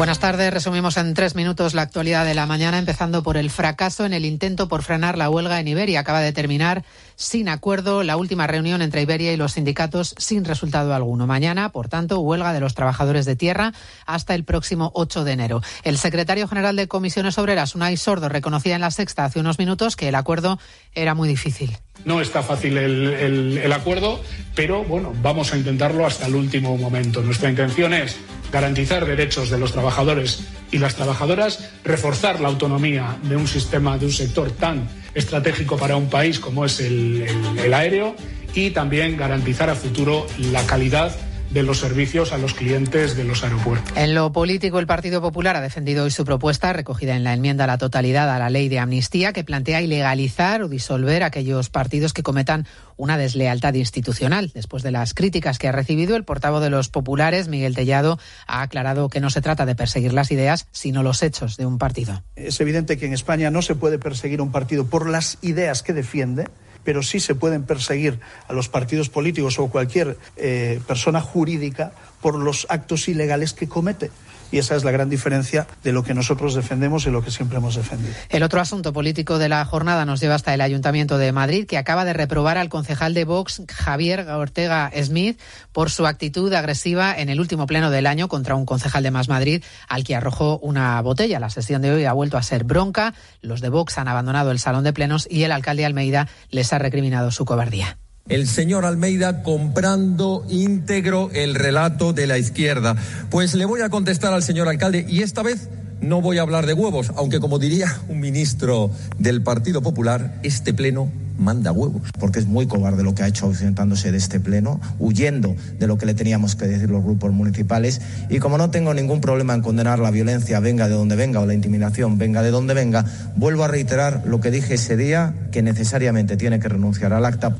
Buenas 0.00 0.18
tardes. 0.18 0.50
Resumimos 0.50 0.96
en 0.96 1.12
tres 1.12 1.34
minutos 1.34 1.74
la 1.74 1.82
actualidad 1.82 2.24
de 2.24 2.32
la 2.32 2.46
mañana, 2.46 2.78
empezando 2.78 3.22
por 3.22 3.36
el 3.36 3.50
fracaso 3.50 4.06
en 4.06 4.14
el 4.14 4.24
intento 4.24 4.66
por 4.66 4.82
frenar 4.82 5.18
la 5.18 5.28
huelga 5.28 5.60
en 5.60 5.68
Iberia. 5.68 6.00
Acaba 6.00 6.20
de 6.20 6.32
terminar 6.32 6.84
sin 7.16 7.50
acuerdo 7.50 8.02
la 8.02 8.16
última 8.16 8.46
reunión 8.46 8.80
entre 8.80 9.02
Iberia 9.02 9.30
y 9.30 9.36
los 9.36 9.52
sindicatos 9.52 10.14
sin 10.16 10.46
resultado 10.46 10.94
alguno. 10.94 11.26
Mañana, 11.26 11.68
por 11.68 11.90
tanto, 11.90 12.18
huelga 12.20 12.54
de 12.54 12.60
los 12.60 12.74
trabajadores 12.74 13.26
de 13.26 13.36
tierra 13.36 13.74
hasta 14.06 14.34
el 14.34 14.44
próximo 14.44 14.90
8 14.94 15.22
de 15.24 15.32
enero. 15.32 15.60
El 15.84 15.98
secretario 15.98 16.48
general 16.48 16.76
de 16.76 16.88
Comisiones 16.88 17.36
Obreras, 17.36 17.74
Unai 17.74 17.98
Sordo, 17.98 18.30
reconocía 18.30 18.76
en 18.76 18.80
la 18.80 18.90
sexta 18.90 19.26
hace 19.26 19.38
unos 19.38 19.58
minutos 19.58 19.96
que 19.96 20.08
el 20.08 20.14
acuerdo 20.14 20.58
era 20.94 21.14
muy 21.14 21.28
difícil. 21.28 21.76
No 22.06 22.22
está 22.22 22.42
fácil 22.42 22.78
el, 22.78 23.12
el, 23.12 23.58
el, 23.58 23.72
acuerdo, 23.74 24.18
pero 24.54 24.82
bueno, 24.82 25.12
vamos 25.20 25.52
a 25.52 25.58
intentarlo 25.58 26.06
hasta 26.06 26.24
el 26.24 26.36
último 26.36 26.78
momento. 26.78 27.20
Nuestra 27.20 27.50
intención 27.50 27.92
es 27.92 28.16
garantizar 28.52 29.06
derechos 29.06 29.50
de 29.50 29.58
los 29.58 29.72
trabajadores 29.72 30.44
y 30.70 30.78
las 30.78 30.94
trabajadoras, 30.94 31.70
reforzar 31.84 32.40
la 32.40 32.48
autonomía 32.48 33.16
de 33.22 33.36
un 33.36 33.48
sistema, 33.48 33.98
de 33.98 34.06
un 34.06 34.12
sector 34.12 34.50
tan 34.50 34.88
estratégico 35.14 35.76
para 35.76 35.96
un 35.96 36.08
país 36.08 36.38
como 36.38 36.64
es 36.64 36.80
el, 36.80 37.26
el 37.62 37.74
aéreo 37.74 38.14
y 38.54 38.70
también 38.70 39.16
garantizar 39.16 39.70
a 39.70 39.74
futuro 39.74 40.26
la 40.38 40.64
calidad 40.66 41.14
de 41.50 41.62
los 41.62 41.78
servicios 41.78 42.32
a 42.32 42.38
los 42.38 42.54
clientes 42.54 43.16
de 43.16 43.24
los 43.24 43.42
aeropuertos. 43.42 43.96
En 43.96 44.14
lo 44.14 44.32
político, 44.32 44.78
el 44.78 44.86
Partido 44.86 45.20
Popular 45.20 45.56
ha 45.56 45.60
defendido 45.60 46.04
hoy 46.04 46.10
su 46.10 46.24
propuesta, 46.24 46.72
recogida 46.72 47.16
en 47.16 47.24
la 47.24 47.34
enmienda 47.34 47.64
a 47.64 47.66
la 47.66 47.78
totalidad 47.78 48.30
a 48.30 48.38
la 48.38 48.50
ley 48.50 48.68
de 48.68 48.78
amnistía, 48.78 49.32
que 49.32 49.44
plantea 49.44 49.82
ilegalizar 49.82 50.62
o 50.62 50.68
disolver 50.68 51.22
aquellos 51.22 51.70
partidos 51.70 52.12
que 52.12 52.22
cometan 52.22 52.66
una 52.96 53.18
deslealtad 53.18 53.74
institucional. 53.74 54.52
Después 54.54 54.82
de 54.82 54.92
las 54.92 55.14
críticas 55.14 55.58
que 55.58 55.68
ha 55.68 55.72
recibido, 55.72 56.16
el 56.16 56.24
portavoz 56.24 56.62
de 56.62 56.70
los 56.70 56.88
populares, 56.88 57.48
Miguel 57.48 57.74
Tellado, 57.74 58.18
ha 58.46 58.62
aclarado 58.62 59.08
que 59.08 59.20
no 59.20 59.30
se 59.30 59.40
trata 59.40 59.66
de 59.66 59.74
perseguir 59.74 60.12
las 60.12 60.30
ideas, 60.30 60.68
sino 60.70 61.02
los 61.02 61.22
hechos 61.22 61.56
de 61.56 61.66
un 61.66 61.78
partido. 61.78 62.22
Es 62.36 62.60
evidente 62.60 62.96
que 62.98 63.06
en 63.06 63.12
España 63.12 63.50
no 63.50 63.62
se 63.62 63.74
puede 63.74 63.98
perseguir 63.98 64.40
un 64.40 64.52
partido 64.52 64.86
por 64.86 65.08
las 65.08 65.38
ideas 65.42 65.82
que 65.82 65.92
defiende 65.92 66.46
pero 66.84 67.02
sí 67.02 67.20
se 67.20 67.34
pueden 67.34 67.64
perseguir 67.64 68.20
a 68.48 68.52
los 68.52 68.68
partidos 68.68 69.08
políticos 69.08 69.58
o 69.58 69.68
cualquier 69.68 70.16
eh, 70.36 70.80
persona 70.86 71.20
jurídica 71.20 71.92
por 72.20 72.38
los 72.38 72.66
actos 72.68 73.08
ilegales 73.08 73.52
que 73.52 73.68
comete. 73.68 74.10
Y 74.50 74.58
esa 74.58 74.76
es 74.76 74.84
la 74.84 74.90
gran 74.90 75.08
diferencia 75.08 75.66
de 75.82 75.92
lo 75.92 76.02
que 76.02 76.14
nosotros 76.14 76.54
defendemos 76.54 77.06
y 77.06 77.10
lo 77.10 77.22
que 77.22 77.30
siempre 77.30 77.58
hemos 77.58 77.76
defendido. 77.76 78.14
El 78.28 78.42
otro 78.42 78.60
asunto 78.60 78.92
político 78.92 79.38
de 79.38 79.48
la 79.48 79.64
jornada 79.64 80.04
nos 80.04 80.20
lleva 80.20 80.34
hasta 80.34 80.54
el 80.54 80.60
Ayuntamiento 80.60 81.18
de 81.18 81.32
Madrid, 81.32 81.66
que 81.66 81.78
acaba 81.78 82.04
de 82.04 82.12
reprobar 82.12 82.58
al 82.58 82.68
concejal 82.68 83.14
de 83.14 83.24
Vox, 83.24 83.62
Javier 83.68 84.28
Ortega 84.28 84.90
Smith, 85.02 85.40
por 85.72 85.90
su 85.90 86.06
actitud 86.06 86.52
agresiva 86.52 87.14
en 87.16 87.28
el 87.28 87.40
último 87.40 87.66
pleno 87.66 87.90
del 87.90 88.06
año 88.06 88.28
contra 88.28 88.54
un 88.54 88.66
concejal 88.66 89.02
de 89.02 89.10
Más 89.10 89.28
Madrid, 89.28 89.62
al 89.88 90.04
que 90.04 90.16
arrojó 90.16 90.58
una 90.58 91.00
botella. 91.02 91.40
La 91.40 91.50
sesión 91.50 91.82
de 91.82 91.92
hoy 91.92 92.04
ha 92.04 92.12
vuelto 92.12 92.36
a 92.36 92.42
ser 92.42 92.64
bronca. 92.64 93.14
Los 93.42 93.60
de 93.60 93.68
Vox 93.68 93.98
han 93.98 94.08
abandonado 94.08 94.50
el 94.50 94.58
salón 94.58 94.84
de 94.84 94.92
plenos 94.92 95.26
y 95.30 95.44
el 95.44 95.52
alcalde 95.52 95.84
Almeida 95.84 96.28
les 96.50 96.72
ha 96.72 96.78
recriminado 96.78 97.30
su 97.30 97.44
cobardía 97.44 97.98
el 98.30 98.46
señor 98.46 98.86
Almeida 98.86 99.42
comprando 99.42 100.46
íntegro 100.48 101.30
el 101.34 101.54
relato 101.54 102.12
de 102.12 102.26
la 102.26 102.38
izquierda. 102.38 102.96
Pues 103.28 103.54
le 103.54 103.66
voy 103.66 103.82
a 103.82 103.90
contestar 103.90 104.32
al 104.32 104.42
señor 104.42 104.68
alcalde 104.68 105.04
y 105.06 105.22
esta 105.22 105.42
vez 105.42 105.68
no 106.00 106.22
voy 106.22 106.38
a 106.38 106.42
hablar 106.42 106.64
de 106.64 106.72
huevos, 106.72 107.12
aunque 107.16 107.40
como 107.40 107.58
diría 107.58 107.94
un 108.08 108.20
ministro 108.20 108.90
del 109.18 109.42
Partido 109.42 109.82
Popular, 109.82 110.38
este 110.42 110.72
pleno 110.72 111.10
manda 111.36 111.72
huevos. 111.72 112.02
Porque 112.18 112.38
es 112.38 112.46
muy 112.46 112.66
cobarde 112.66 113.02
lo 113.02 113.14
que 113.14 113.22
ha 113.22 113.26
hecho 113.26 113.46
ausentándose 113.46 114.12
de 114.12 114.18
este 114.18 114.38
pleno, 114.40 114.80
huyendo 114.98 115.56
de 115.78 115.86
lo 115.86 115.98
que 115.98 116.06
le 116.06 116.14
teníamos 116.14 116.54
que 116.54 116.68
decir 116.68 116.88
los 116.88 117.02
grupos 117.02 117.32
municipales. 117.32 118.00
Y 118.28 118.38
como 118.38 118.58
no 118.58 118.70
tengo 118.70 118.94
ningún 118.94 119.20
problema 119.20 119.54
en 119.54 119.62
condenar 119.62 119.98
la 119.98 120.10
violencia, 120.10 120.60
venga 120.60 120.88
de 120.88 120.94
donde 120.94 121.16
venga, 121.16 121.40
o 121.40 121.46
la 121.46 121.54
intimidación, 121.54 122.18
venga 122.18 122.42
de 122.42 122.50
donde 122.50 122.74
venga, 122.74 123.04
vuelvo 123.36 123.64
a 123.64 123.68
reiterar 123.68 124.22
lo 124.26 124.40
que 124.40 124.50
dije 124.50 124.74
ese 124.74 124.96
día, 124.96 125.34
que 125.50 125.62
necesariamente 125.62 126.36
tiene 126.36 126.60
que 126.60 126.68
renunciar 126.68 127.12
al 127.12 127.24
acta. 127.24 127.56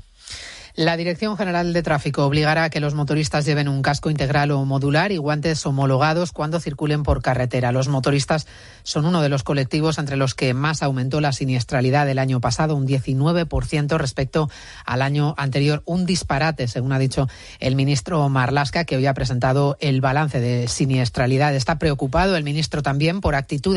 La 0.74 0.96
Dirección 0.96 1.36
General 1.36 1.72
de 1.72 1.82
Tráfico 1.82 2.24
obligará 2.24 2.64
a 2.64 2.70
que 2.70 2.80
los 2.80 2.94
motoristas 2.94 3.44
lleven 3.44 3.68
un 3.68 3.82
casco 3.82 4.08
integral 4.08 4.50
o 4.52 4.64
modular 4.64 5.10
y 5.10 5.16
guantes 5.16 5.64
homologados 5.66 6.32
cuando 6.32 6.60
circulen 6.60 7.02
por 7.02 7.22
carretera. 7.22 7.72
Los 7.72 7.88
motoristas 7.88 8.46
son 8.82 9.04
uno 9.04 9.20
de 9.20 9.28
los 9.28 9.42
colectivos 9.42 9.98
entre 9.98 10.16
los 10.16 10.34
que 10.34 10.54
más 10.54 10.82
aumentó 10.82 11.20
la 11.20 11.32
siniestralidad 11.32 12.06
del 12.06 12.18
año 12.18 12.40
pasado, 12.40 12.76
un 12.76 12.86
19% 12.86 13.98
respecto 13.98 14.48
al 14.84 15.02
año 15.02 15.34
anterior. 15.36 15.82
Un 15.86 16.06
disparate, 16.06 16.68
según 16.68 16.92
ha 16.92 16.98
dicho 16.98 17.28
el 17.58 17.74
ministro 17.74 18.28
Marlasca, 18.28 18.84
que 18.84 18.96
hoy 18.96 19.06
ha 19.06 19.14
presentado 19.14 19.76
el 19.80 20.00
balance 20.00 20.40
de 20.40 20.68
siniestralidad. 20.68 21.54
Está 21.54 21.78
preocupado 21.78 22.36
el 22.36 22.44
ministro 22.44 22.82
también 22.82 23.20
por 23.20 23.34
actitudes 23.34 23.60